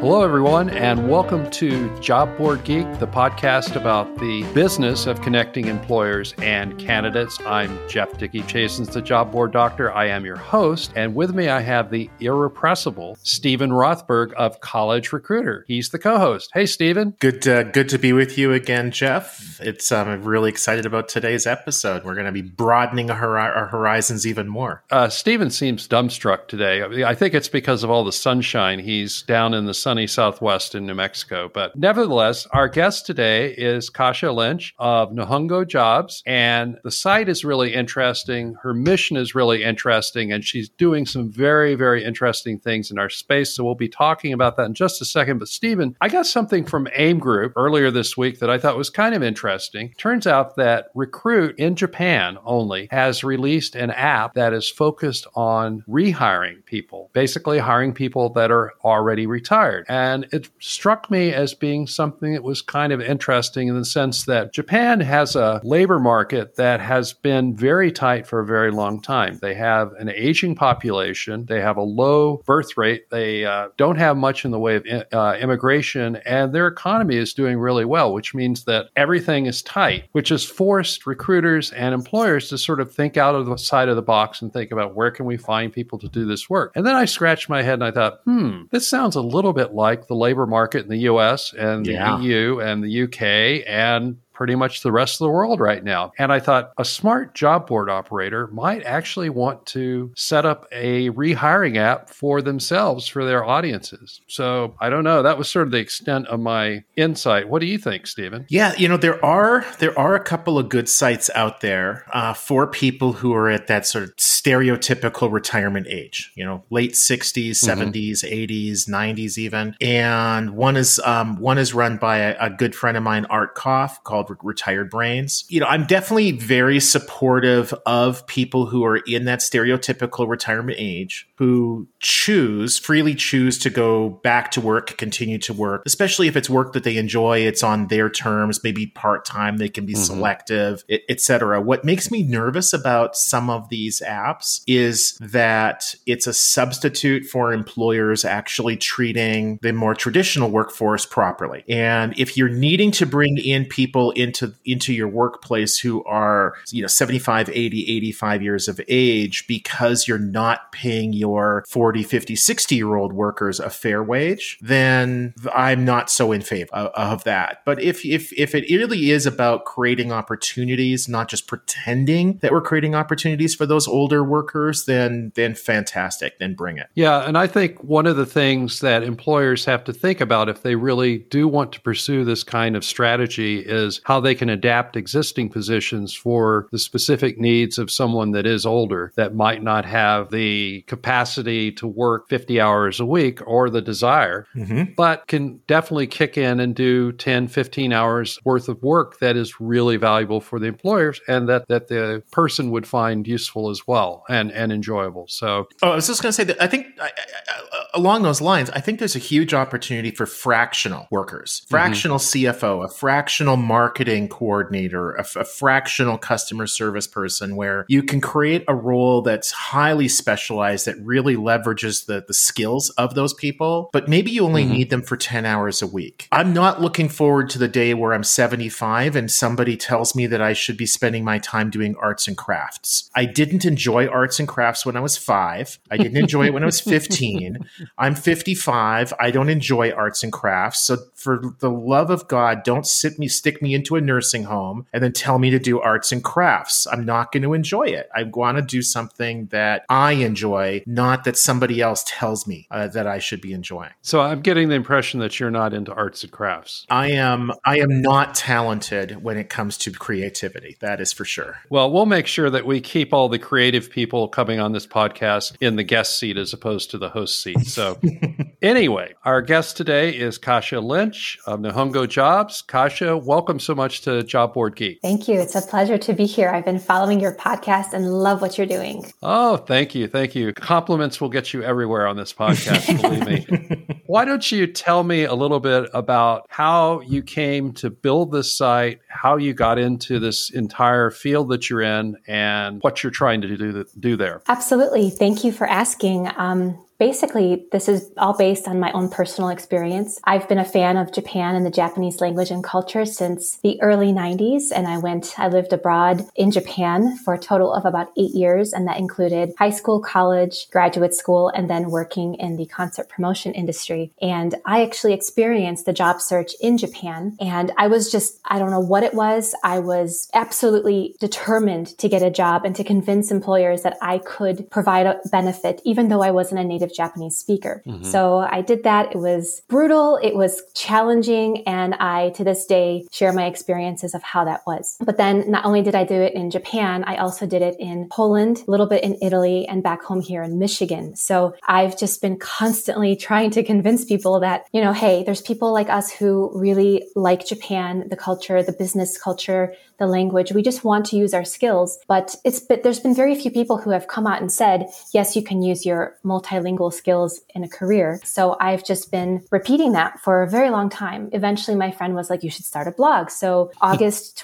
Hello, 0.00 0.22
everyone, 0.22 0.70
and 0.70 1.10
welcome 1.10 1.50
to 1.50 1.94
Job 2.00 2.34
Board 2.38 2.64
Geek, 2.64 2.86
the 3.00 3.06
podcast 3.06 3.76
about 3.76 4.16
the 4.16 4.44
business 4.54 5.06
of 5.06 5.20
connecting 5.20 5.66
employers 5.66 6.34
and 6.38 6.78
candidates. 6.78 7.38
I'm 7.44 7.78
Jeff 7.86 8.16
Dickey 8.16 8.40
Chasins 8.44 8.88
the 8.88 9.02
Job 9.02 9.30
Board 9.30 9.52
Doctor. 9.52 9.92
I 9.92 10.06
am 10.06 10.24
your 10.24 10.36
host, 10.36 10.94
and 10.96 11.14
with 11.14 11.34
me 11.34 11.50
I 11.50 11.60
have 11.60 11.90
the 11.90 12.08
irrepressible 12.18 13.18
Steven 13.24 13.72
Rothberg 13.72 14.32
of 14.32 14.60
College 14.60 15.12
Recruiter. 15.12 15.66
He's 15.68 15.90
the 15.90 15.98
co-host. 15.98 16.48
Hey, 16.54 16.64
Steven. 16.64 17.14
Good, 17.20 17.46
uh, 17.46 17.64
good 17.64 17.90
to 17.90 17.98
be 17.98 18.14
with 18.14 18.38
you 18.38 18.54
again, 18.54 18.92
Jeff. 18.92 19.60
It's 19.60 19.92
um, 19.92 20.08
I'm 20.08 20.22
really 20.22 20.48
excited 20.48 20.86
about 20.86 21.10
today's 21.10 21.46
episode. 21.46 22.04
We're 22.04 22.14
going 22.14 22.24
to 22.24 22.32
be 22.32 22.40
broadening 22.40 23.10
our, 23.10 23.36
our 23.36 23.66
horizons 23.66 24.26
even 24.26 24.48
more. 24.48 24.82
Uh, 24.90 25.10
Steven 25.10 25.50
seems 25.50 25.86
dumbstruck 25.86 26.48
today. 26.48 27.04
I 27.04 27.14
think 27.14 27.34
it's 27.34 27.50
because 27.50 27.84
of 27.84 27.90
all 27.90 28.02
the 28.02 28.12
sunshine. 28.12 28.78
He's 28.78 29.20
down 29.20 29.52
in 29.52 29.66
the 29.66 29.74
sun 29.74 29.89
sunny 29.90 30.06
southwest 30.06 30.76
in 30.76 30.86
New 30.86 30.94
Mexico. 30.94 31.50
But 31.52 31.74
nevertheless, 31.74 32.46
our 32.52 32.68
guest 32.68 33.06
today 33.06 33.52
is 33.58 33.90
Kasia 33.90 34.30
Lynch 34.30 34.72
of 34.78 35.10
Nihongo 35.10 35.66
Jobs, 35.66 36.22
and 36.24 36.78
the 36.84 36.92
site 36.92 37.28
is 37.28 37.44
really 37.44 37.74
interesting. 37.74 38.54
Her 38.62 38.72
mission 38.72 39.16
is 39.16 39.34
really 39.34 39.64
interesting, 39.64 40.30
and 40.30 40.44
she's 40.44 40.68
doing 40.68 41.06
some 41.06 41.28
very, 41.28 41.74
very 41.74 42.04
interesting 42.04 42.60
things 42.60 42.92
in 42.92 43.00
our 43.00 43.10
space. 43.10 43.52
So 43.52 43.64
we'll 43.64 43.74
be 43.74 43.88
talking 43.88 44.32
about 44.32 44.56
that 44.58 44.66
in 44.66 44.74
just 44.74 45.02
a 45.02 45.04
second. 45.04 45.38
But 45.38 45.48
Steven, 45.48 45.96
I 46.00 46.08
got 46.08 46.24
something 46.24 46.64
from 46.66 46.86
AIM 46.94 47.18
Group 47.18 47.54
earlier 47.56 47.90
this 47.90 48.16
week 48.16 48.38
that 48.38 48.48
I 48.48 48.58
thought 48.58 48.76
was 48.76 48.90
kind 48.90 49.16
of 49.16 49.24
interesting. 49.24 49.92
Turns 49.98 50.24
out 50.24 50.54
that 50.54 50.90
Recruit 50.94 51.58
in 51.58 51.74
Japan 51.74 52.38
only 52.44 52.86
has 52.92 53.24
released 53.24 53.74
an 53.74 53.90
app 53.90 54.34
that 54.34 54.52
is 54.52 54.68
focused 54.70 55.26
on 55.34 55.82
rehiring 55.88 56.64
people, 56.64 57.10
basically 57.12 57.58
hiring 57.58 57.92
people 57.92 58.32
that 58.34 58.52
are 58.52 58.70
already 58.84 59.26
retired. 59.26 59.79
And 59.88 60.26
it 60.32 60.48
struck 60.60 61.10
me 61.10 61.32
as 61.32 61.54
being 61.54 61.86
something 61.86 62.32
that 62.32 62.42
was 62.42 62.62
kind 62.62 62.92
of 62.92 63.00
interesting 63.00 63.68
in 63.68 63.76
the 63.76 63.84
sense 63.84 64.24
that 64.24 64.52
Japan 64.52 65.00
has 65.00 65.36
a 65.36 65.60
labor 65.64 65.98
market 65.98 66.56
that 66.56 66.80
has 66.80 67.12
been 67.12 67.56
very 67.56 67.92
tight 67.92 68.26
for 68.26 68.40
a 68.40 68.46
very 68.46 68.70
long 68.70 69.00
time. 69.00 69.38
They 69.40 69.54
have 69.54 69.92
an 69.94 70.08
aging 70.08 70.54
population, 70.54 71.46
they 71.46 71.60
have 71.60 71.76
a 71.76 71.82
low 71.82 72.42
birth 72.46 72.76
rate, 72.76 73.10
they 73.10 73.44
uh, 73.44 73.68
don't 73.76 73.96
have 73.96 74.16
much 74.16 74.44
in 74.44 74.50
the 74.50 74.58
way 74.58 74.76
of 74.76 74.86
uh, 75.12 75.36
immigration, 75.40 76.16
and 76.26 76.54
their 76.54 76.66
economy 76.66 77.16
is 77.16 77.34
doing 77.34 77.58
really 77.58 77.84
well, 77.84 78.12
which 78.12 78.34
means 78.34 78.64
that 78.64 78.88
everything 78.96 79.46
is 79.46 79.62
tight, 79.62 80.04
which 80.12 80.28
has 80.30 80.44
forced 80.44 81.06
recruiters 81.06 81.72
and 81.72 81.94
employers 81.94 82.48
to 82.48 82.58
sort 82.58 82.80
of 82.80 82.92
think 82.92 83.16
out 83.16 83.34
of 83.34 83.46
the 83.46 83.56
side 83.56 83.88
of 83.88 83.96
the 83.96 84.02
box 84.02 84.42
and 84.42 84.52
think 84.52 84.70
about 84.72 84.94
where 84.94 85.10
can 85.10 85.26
we 85.26 85.36
find 85.36 85.72
people 85.72 85.98
to 85.98 86.08
do 86.08 86.24
this 86.24 86.48
work. 86.48 86.72
And 86.74 86.86
then 86.86 86.94
I 86.94 87.04
scratched 87.04 87.48
my 87.48 87.62
head 87.62 87.74
and 87.74 87.84
I 87.84 87.90
thought, 87.90 88.20
hmm, 88.24 88.62
this 88.70 88.88
sounds 88.88 89.16
a 89.16 89.20
little 89.20 89.52
bit 89.52 89.69
like 89.74 90.06
the 90.06 90.14
labor 90.14 90.46
market 90.46 90.82
in 90.82 90.88
the 90.88 91.00
US 91.10 91.52
and 91.52 91.84
the 91.84 91.92
yeah. 91.92 92.20
EU 92.20 92.60
and 92.60 92.82
the 92.82 93.02
UK 93.04 93.66
and 93.66 94.16
pretty 94.40 94.54
much 94.54 94.80
the 94.80 94.90
rest 94.90 95.20
of 95.20 95.26
the 95.26 95.30
world 95.30 95.60
right 95.60 95.84
now. 95.84 96.12
And 96.18 96.32
I 96.32 96.40
thought 96.40 96.72
a 96.78 96.84
smart 96.84 97.34
job 97.34 97.66
board 97.66 97.90
operator 97.90 98.46
might 98.46 98.82
actually 98.84 99.28
want 99.28 99.66
to 99.66 100.14
set 100.16 100.46
up 100.46 100.66
a 100.72 101.10
rehiring 101.10 101.76
app 101.76 102.08
for 102.08 102.40
themselves 102.40 103.06
for 103.06 103.26
their 103.26 103.44
audiences. 103.44 104.22
So 104.28 104.76
I 104.80 104.88
don't 104.88 105.04
know. 105.04 105.22
That 105.22 105.36
was 105.36 105.50
sort 105.50 105.66
of 105.66 105.72
the 105.72 105.78
extent 105.78 106.26
of 106.28 106.40
my 106.40 106.84
insight. 106.96 107.50
What 107.50 107.60
do 107.60 107.66
you 107.66 107.76
think, 107.76 108.06
Steven? 108.06 108.46
Yeah, 108.48 108.74
you 108.78 108.88
know 108.88 108.96
there 108.96 109.22
are 109.22 109.66
there 109.78 109.96
are 109.98 110.14
a 110.14 110.24
couple 110.24 110.58
of 110.58 110.70
good 110.70 110.88
sites 110.88 111.28
out 111.34 111.60
there 111.60 112.06
uh, 112.10 112.32
for 112.32 112.66
people 112.66 113.12
who 113.12 113.34
are 113.34 113.50
at 113.50 113.66
that 113.66 113.86
sort 113.86 114.04
of 114.04 114.14
stereotypical 114.40 115.30
retirement 115.30 115.86
age. 115.88 116.32
You 116.34 116.44
know, 116.44 116.64
late 116.70 116.92
60s, 116.92 117.50
70s, 117.50 118.24
80s, 118.24 118.88
90s, 118.88 119.38
even. 119.38 119.76
And 119.80 120.50
one 120.56 120.76
is 120.76 121.00
um, 121.00 121.38
one 121.38 121.58
is 121.58 121.74
run 121.74 121.98
by 121.98 122.18
a, 122.18 122.36
a 122.40 122.50
good 122.50 122.74
friend 122.74 122.96
of 122.96 123.02
mine, 123.02 123.26
Art 123.26 123.54
Koff, 123.54 124.02
called 124.04 124.30
retired 124.42 124.90
brains. 124.90 125.44
You 125.48 125.60
know, 125.60 125.66
I'm 125.66 125.86
definitely 125.86 126.32
very 126.32 126.80
supportive 126.80 127.74
of 127.86 128.26
people 128.26 128.66
who 128.66 128.84
are 128.84 128.96
in 128.96 129.26
that 129.26 129.40
stereotypical 129.40 130.28
retirement 130.28 130.78
age 130.80 131.28
who 131.36 131.88
choose, 132.00 132.78
freely 132.78 133.14
choose 133.14 133.58
to 133.58 133.70
go 133.70 134.08
back 134.08 134.50
to 134.52 134.60
work, 134.60 134.96
continue 134.96 135.38
to 135.38 135.52
work, 135.52 135.82
especially 135.84 136.28
if 136.28 136.36
it's 136.36 136.48
work 136.48 136.72
that 136.72 136.82
they 136.82 136.96
enjoy, 136.96 137.38
it's 137.38 137.62
on 137.62 137.88
their 137.88 138.08
terms, 138.08 138.64
maybe 138.64 138.86
part 138.86 139.24
time, 139.24 139.58
they 139.58 139.68
can 139.68 139.84
be 139.84 139.92
mm-hmm. 139.92 140.02
selective, 140.02 140.82
etc. 141.08 141.60
What 141.60 141.84
makes 141.84 142.10
me 142.10 142.22
nervous 142.22 142.72
about 142.72 143.16
some 143.16 143.50
of 143.50 143.68
these 143.68 144.00
apps 144.00 144.62
is 144.66 145.18
that 145.20 145.94
it's 146.06 146.26
a 146.26 146.32
substitute 146.32 147.26
for 147.26 147.52
employers 147.52 148.24
actually 148.24 148.76
treating 148.76 149.58
the 149.62 149.72
more 149.72 149.94
traditional 149.94 150.50
workforce 150.50 151.04
properly. 151.04 151.64
And 151.68 152.18
if 152.18 152.36
you're 152.36 152.48
needing 152.48 152.90
to 152.92 153.06
bring 153.06 153.36
in 153.38 153.66
people 153.66 154.12
into 154.12 154.54
into 154.64 154.94
your 154.94 155.08
workplace 155.08 155.78
who 155.78 156.02
are 156.04 156.54
you 156.70 156.80
know 156.80 156.88
75 156.88 157.50
80 157.50 157.96
85 157.96 158.42
years 158.42 158.68
of 158.68 158.80
age 158.88 159.46
because 159.46 160.08
you're 160.08 160.18
not 160.18 160.72
paying 160.72 161.12
your 161.12 161.64
40 161.68 161.89
50 161.90 162.36
60 162.36 162.74
year 162.74 162.94
old 162.94 163.12
workers 163.12 163.60
a 163.60 163.70
fair 163.70 164.02
wage 164.02 164.58
then 164.60 165.34
i'm 165.54 165.84
not 165.84 166.10
so 166.10 166.32
in 166.32 166.40
favor 166.40 166.70
of, 166.72 166.90
of 167.10 167.24
that. 167.24 167.62
But 167.64 167.82
if 167.82 168.04
if 168.04 168.32
if 168.32 168.54
it 168.54 168.64
really 168.70 169.10
is 169.10 169.26
about 169.26 169.64
creating 169.64 170.12
opportunities 170.12 171.08
not 171.08 171.28
just 171.28 171.46
pretending 171.46 172.38
that 172.38 172.52
we're 172.52 172.60
creating 172.60 172.94
opportunities 172.94 173.54
for 173.54 173.66
those 173.66 173.86
older 173.88 174.22
workers 174.22 174.84
then 174.84 175.32
then 175.34 175.54
fantastic 175.54 176.38
then 176.38 176.54
bring 176.54 176.78
it. 176.78 176.88
Yeah 176.94 177.26
and 177.26 177.36
i 177.36 177.46
think 177.46 177.82
one 177.82 178.06
of 178.06 178.16
the 178.16 178.26
things 178.26 178.80
that 178.80 179.02
employers 179.02 179.64
have 179.64 179.84
to 179.84 179.92
think 179.92 180.20
about 180.20 180.48
if 180.48 180.62
they 180.62 180.74
really 180.74 181.18
do 181.18 181.48
want 181.48 181.72
to 181.72 181.80
pursue 181.80 182.24
this 182.24 182.44
kind 182.44 182.76
of 182.76 182.84
strategy 182.84 183.60
is 183.60 184.00
how 184.04 184.20
they 184.20 184.34
can 184.34 184.48
adapt 184.48 184.96
existing 184.96 185.48
positions 185.48 186.14
for 186.14 186.68
the 186.70 186.78
specific 186.78 187.38
needs 187.38 187.78
of 187.78 187.90
someone 187.90 188.32
that 188.32 188.46
is 188.46 188.64
older 188.64 189.12
that 189.16 189.34
might 189.34 189.62
not 189.62 189.84
have 189.84 190.30
the 190.30 190.82
capacity 190.82 191.72
to 191.80 191.86
work 191.86 192.28
50 192.28 192.60
hours 192.60 193.00
a 193.00 193.06
week 193.06 193.40
or 193.46 193.70
the 193.70 193.80
desire, 193.80 194.46
mm-hmm. 194.54 194.92
but 194.96 195.26
can 195.26 195.60
definitely 195.66 196.06
kick 196.06 196.36
in 196.36 196.60
and 196.60 196.74
do 196.74 197.12
10, 197.12 197.48
15 197.48 197.92
hours 197.92 198.38
worth 198.44 198.68
of 198.68 198.82
work 198.82 199.18
that 199.20 199.34
is 199.34 199.60
really 199.60 199.96
valuable 199.96 200.42
for 200.42 200.58
the 200.58 200.66
employers 200.66 201.20
and 201.26 201.48
that, 201.48 201.66
that 201.68 201.88
the 201.88 202.22
person 202.32 202.70
would 202.70 202.86
find 202.86 203.26
useful 203.26 203.70
as 203.70 203.86
well 203.86 204.24
and, 204.28 204.52
and 204.52 204.72
enjoyable. 204.72 205.24
So, 205.28 205.68
oh, 205.82 205.92
I 205.92 205.94
was 205.94 206.06
just 206.06 206.22
going 206.22 206.28
to 206.28 206.34
say 206.34 206.44
that 206.44 206.62
I 206.62 206.66
think 206.66 206.86
I, 207.00 207.06
I, 207.06 207.84
along 207.94 208.22
those 208.22 208.42
lines, 208.42 208.68
I 208.70 208.80
think 208.80 208.98
there's 208.98 209.16
a 209.16 209.20
huge 209.20 209.54
opportunity 209.54 210.10
for 210.10 210.26
fractional 210.26 211.08
workers, 211.10 211.62
mm-hmm. 211.62 211.70
fractional 211.70 212.18
mm-hmm. 212.18 212.46
CFO, 212.46 212.84
a 212.84 212.88
fractional 212.88 213.56
marketing 213.56 214.28
coordinator, 214.28 215.12
a, 215.12 215.26
a 215.36 215.44
fractional 215.44 216.18
customer 216.18 216.66
service 216.66 217.06
person, 217.06 217.56
where 217.56 217.86
you 217.88 218.02
can 218.02 218.20
create 218.20 218.64
a 218.68 218.74
role 218.74 219.22
that's 219.22 219.50
highly 219.50 220.08
specialized 220.08 220.86
that 220.86 220.96
really 221.00 221.36
leverages 221.36 221.69
the, 221.74 222.24
the 222.26 222.34
skills 222.34 222.90
of 222.90 223.14
those 223.14 223.34
people, 223.34 223.90
but 223.92 224.08
maybe 224.08 224.30
you 224.30 224.44
only 224.44 224.64
mm-hmm. 224.64 224.72
need 224.72 224.90
them 224.90 225.02
for 225.02 225.16
10 225.16 225.46
hours 225.46 225.82
a 225.82 225.86
week. 225.86 226.28
I'm 226.32 226.52
not 226.52 226.80
looking 226.80 227.08
forward 227.08 227.50
to 227.50 227.58
the 227.58 227.68
day 227.68 227.94
where 227.94 228.12
I'm 228.12 228.24
75 228.24 229.16
and 229.16 229.30
somebody 229.30 229.76
tells 229.76 230.14
me 230.14 230.26
that 230.26 230.42
I 230.42 230.52
should 230.52 230.76
be 230.76 230.86
spending 230.86 231.24
my 231.24 231.38
time 231.38 231.70
doing 231.70 231.94
arts 231.96 232.26
and 232.26 232.36
crafts. 232.36 233.10
I 233.14 233.24
didn't 233.24 233.64
enjoy 233.64 234.06
arts 234.06 234.38
and 234.38 234.48
crafts 234.48 234.84
when 234.84 234.96
I 234.96 235.00
was 235.00 235.16
five. 235.16 235.78
I 235.90 235.96
didn't 235.96 236.16
enjoy 236.16 236.46
it 236.46 236.54
when 236.54 236.62
I 236.62 236.66
was 236.66 236.80
15. 236.90 237.58
I'm 237.98 238.14
55. 238.14 239.12
I 239.20 239.30
don't 239.30 239.48
enjoy 239.48 239.90
arts 239.90 240.22
and 240.22 240.32
crafts. 240.32 240.80
So 240.80 240.96
for 241.14 241.40
the 241.60 241.70
love 241.70 242.10
of 242.10 242.28
God, 242.28 242.62
don't 242.64 242.86
sit 242.86 243.18
me, 243.18 243.28
stick 243.28 243.62
me 243.62 243.74
into 243.74 243.96
a 243.96 244.00
nursing 244.00 244.44
home 244.44 244.86
and 244.92 245.02
then 245.02 245.12
tell 245.12 245.38
me 245.38 245.50
to 245.50 245.58
do 245.58 245.80
arts 245.80 246.12
and 246.12 246.24
crafts. 246.24 246.86
I'm 246.86 247.04
not 247.04 247.32
going 247.32 247.42
to 247.42 247.54
enjoy 247.54 247.84
it. 247.84 248.08
I 248.14 248.24
want 248.24 248.56
to 248.56 248.62
do 248.62 248.82
something 248.82 249.46
that 249.46 249.84
I 249.88 250.12
enjoy, 250.12 250.82
not 250.86 251.24
that 251.24 251.36
somebody 251.36 251.59
else 251.68 252.04
tells 252.06 252.46
me 252.46 252.66
uh, 252.70 252.88
that 252.88 253.06
I 253.06 253.18
should 253.18 253.40
be 253.40 253.52
enjoying. 253.52 253.90
So 254.02 254.20
I'm 254.20 254.40
getting 254.40 254.68
the 254.68 254.74
impression 254.74 255.20
that 255.20 255.38
you're 255.38 255.50
not 255.50 255.74
into 255.74 255.92
arts 255.92 256.22
and 256.22 256.32
crafts. 256.32 256.86
I 256.88 257.10
am 257.10 257.52
I 257.64 257.78
am 257.78 258.00
not 258.00 258.34
talented 258.34 259.22
when 259.22 259.36
it 259.36 259.50
comes 259.50 259.76
to 259.78 259.92
creativity. 259.92 260.76
That 260.80 261.00
is 261.00 261.12
for 261.12 261.24
sure. 261.24 261.58
Well, 261.68 261.90
we'll 261.92 262.06
make 262.06 262.26
sure 262.26 262.50
that 262.50 262.66
we 262.66 262.80
keep 262.80 263.12
all 263.12 263.28
the 263.28 263.38
creative 263.38 263.90
people 263.90 264.28
coming 264.28 264.58
on 264.60 264.72
this 264.72 264.86
podcast 264.86 265.56
in 265.60 265.76
the 265.76 265.84
guest 265.84 266.18
seat 266.18 266.36
as 266.36 266.52
opposed 266.52 266.90
to 266.92 266.98
the 266.98 267.10
host 267.10 267.42
seat. 267.42 267.66
So 267.66 267.98
anyway, 268.62 269.14
our 269.24 269.42
guest 269.42 269.76
today 269.76 270.10
is 270.10 270.38
Kasia 270.38 270.80
Lynch 270.80 271.38
of 271.46 271.60
Nihongo 271.60 272.08
Jobs. 272.08 272.62
Kasia, 272.62 273.16
welcome 273.16 273.58
so 273.58 273.74
much 273.74 274.00
to 274.02 274.22
Job 274.22 274.54
Board 274.54 274.76
Geek. 274.76 275.00
Thank 275.02 275.28
you. 275.28 275.40
It's 275.40 275.54
a 275.54 275.62
pleasure 275.62 275.98
to 275.98 276.12
be 276.12 276.26
here. 276.26 276.50
I've 276.50 276.64
been 276.64 276.78
following 276.78 277.20
your 277.20 277.34
podcast 277.34 277.92
and 277.92 278.12
love 278.12 278.40
what 278.40 278.56
you're 278.56 278.66
doing. 278.66 279.04
Oh, 279.22 279.56
thank 279.56 279.94
you. 279.94 280.06
Thank 280.06 280.34
you. 280.34 280.52
Compliments 280.52 281.20
will 281.20 281.28
get 281.28 281.49
you 281.52 281.62
everywhere 281.62 282.06
on 282.06 282.16
this 282.16 282.32
podcast, 282.32 283.00
believe 283.02 283.26
me. 283.26 284.00
Why 284.06 284.24
don't 284.24 284.50
you 284.50 284.66
tell 284.66 285.02
me 285.02 285.24
a 285.24 285.34
little 285.34 285.60
bit 285.60 285.88
about 285.94 286.46
how 286.48 287.00
you 287.00 287.22
came 287.22 287.72
to 287.74 287.90
build 287.90 288.32
this 288.32 288.52
site, 288.52 289.00
how 289.08 289.36
you 289.36 289.54
got 289.54 289.78
into 289.78 290.18
this 290.18 290.50
entire 290.50 291.10
field 291.10 291.48
that 291.50 291.70
you're 291.70 291.82
in, 291.82 292.16
and 292.26 292.82
what 292.82 293.02
you're 293.02 293.12
trying 293.12 293.40
to 293.42 293.56
do, 293.56 293.84
do 293.98 294.16
there? 294.16 294.42
Absolutely. 294.48 295.10
Thank 295.10 295.44
you 295.44 295.52
for 295.52 295.66
asking. 295.66 296.30
Um, 296.36 296.78
basically, 297.00 297.66
this 297.72 297.88
is 297.88 298.12
all 298.18 298.36
based 298.36 298.68
on 298.68 298.78
my 298.78 298.92
own 298.92 299.08
personal 299.08 299.48
experience. 299.48 300.20
I've 300.24 300.46
been 300.48 300.58
a 300.58 300.64
fan 300.66 300.98
of 300.98 301.12
Japan 301.12 301.56
and 301.56 301.64
the 301.64 301.70
Japanese 301.70 302.20
language 302.20 302.50
and 302.50 302.62
culture 302.62 303.06
since 303.06 303.56
the 303.62 303.80
early 303.80 304.12
90s. 304.12 304.70
And 304.72 304.86
I 304.86 304.98
went, 304.98 305.34
I 305.38 305.48
lived 305.48 305.72
abroad 305.72 306.26
in 306.36 306.50
Japan 306.50 307.16
for 307.16 307.32
a 307.34 307.38
total 307.38 307.72
of 307.72 307.86
about 307.86 308.12
eight 308.18 308.34
years. 308.34 308.74
And 308.74 308.86
that 308.86 308.98
included 308.98 309.54
high 309.58 309.70
school, 309.70 310.00
college, 310.00 310.68
graduate 310.70 311.14
school, 311.14 311.48
and 311.48 311.70
then 311.70 311.90
working 311.90 312.34
in 312.34 312.56
the 312.56 312.66
concert 312.66 313.08
promotion 313.08 313.54
industry. 313.54 314.12
And 314.20 314.54
I 314.66 314.82
actually 314.82 315.14
experienced 315.14 315.86
the 315.86 315.94
job 315.94 316.20
search 316.20 316.52
in 316.60 316.76
Japan. 316.76 317.34
And 317.40 317.72
I 317.78 317.86
was 317.86 318.12
just, 318.12 318.38
I 318.44 318.58
don't 318.58 318.70
know 318.70 318.78
what 318.78 319.04
it 319.04 319.14
was. 319.14 319.54
I 319.64 319.78
was 319.78 320.28
absolutely 320.34 321.16
determined 321.18 321.96
to 321.96 322.10
get 322.10 322.22
a 322.22 322.30
job 322.30 322.66
and 322.66 322.76
to 322.76 322.84
convince 322.84 323.30
employers 323.30 323.82
that 323.82 323.96
I 324.02 324.18
could 324.18 324.70
provide 324.70 325.06
a 325.06 325.18
benefit, 325.30 325.80
even 325.84 326.08
though 326.08 326.22
I 326.22 326.30
wasn't 326.30 326.60
a 326.60 326.64
native 326.64 326.89
Japanese 326.94 327.36
speaker. 327.36 327.82
Mm-hmm. 327.86 328.04
So 328.04 328.38
I 328.38 328.62
did 328.62 328.84
that. 328.84 329.12
It 329.12 329.18
was 329.18 329.62
brutal. 329.68 330.18
It 330.22 330.34
was 330.34 330.62
challenging. 330.74 331.66
And 331.66 331.94
I, 331.94 332.30
to 332.30 332.44
this 332.44 332.66
day, 332.66 333.06
share 333.10 333.32
my 333.32 333.46
experiences 333.46 334.14
of 334.14 334.22
how 334.22 334.44
that 334.44 334.62
was. 334.66 334.96
But 335.00 335.16
then 335.16 335.50
not 335.50 335.64
only 335.64 335.82
did 335.82 335.94
I 335.94 336.04
do 336.04 336.14
it 336.14 336.34
in 336.34 336.50
Japan, 336.50 337.04
I 337.04 337.16
also 337.16 337.46
did 337.46 337.62
it 337.62 337.76
in 337.78 338.08
Poland, 338.10 338.62
a 338.66 338.70
little 338.70 338.86
bit 338.86 339.02
in 339.02 339.16
Italy, 339.22 339.66
and 339.66 339.82
back 339.82 340.02
home 340.02 340.20
here 340.20 340.42
in 340.42 340.58
Michigan. 340.58 341.16
So 341.16 341.54
I've 341.66 341.98
just 341.98 342.20
been 342.20 342.38
constantly 342.38 343.16
trying 343.28 343.50
to 343.52 343.62
convince 343.62 344.04
people 344.04 344.40
that, 344.40 344.66
you 344.72 344.80
know, 344.80 344.92
hey, 344.92 345.24
there's 345.24 345.42
people 345.42 345.72
like 345.72 345.88
us 345.88 346.10
who 346.10 346.50
really 346.54 347.06
like 347.14 347.46
Japan, 347.46 348.08
the 348.08 348.16
culture, 348.16 348.62
the 348.62 348.72
business 348.72 349.18
culture, 349.18 349.74
the 350.00 350.06
language. 350.06 350.50
We 350.50 350.62
just 350.62 350.82
want 350.82 351.06
to 351.06 351.16
use 351.16 351.32
our 351.34 351.44
skills. 351.44 351.98
But 352.08 352.34
it's 352.44 352.58
but 352.58 352.82
there's 352.82 352.98
been 352.98 353.14
very 353.14 353.34
few 353.34 353.50
people 353.50 353.76
who 353.76 353.90
have 353.90 354.08
come 354.08 354.26
out 354.26 354.40
and 354.40 354.50
said, 354.50 354.88
yes, 355.12 355.36
you 355.36 355.42
can 355.42 355.62
use 355.62 355.86
your 355.86 356.16
multilingual 356.24 356.79
skills 356.88 357.42
in 357.54 357.62
a 357.64 357.68
career. 357.68 358.18
So 358.24 358.56
I've 358.58 358.82
just 358.82 359.10
been 359.10 359.44
repeating 359.50 359.92
that 359.92 360.20
for 360.20 360.42
a 360.42 360.48
very 360.48 360.70
long 360.70 360.88
time. 360.88 361.28
Eventually 361.32 361.76
my 361.76 361.90
friend 361.90 362.14
was 362.14 362.30
like, 362.30 362.42
you 362.42 362.50
should 362.50 362.64
start 362.64 362.88
a 362.88 362.92
blog. 362.92 363.28
So 363.28 363.72
August 363.82 364.38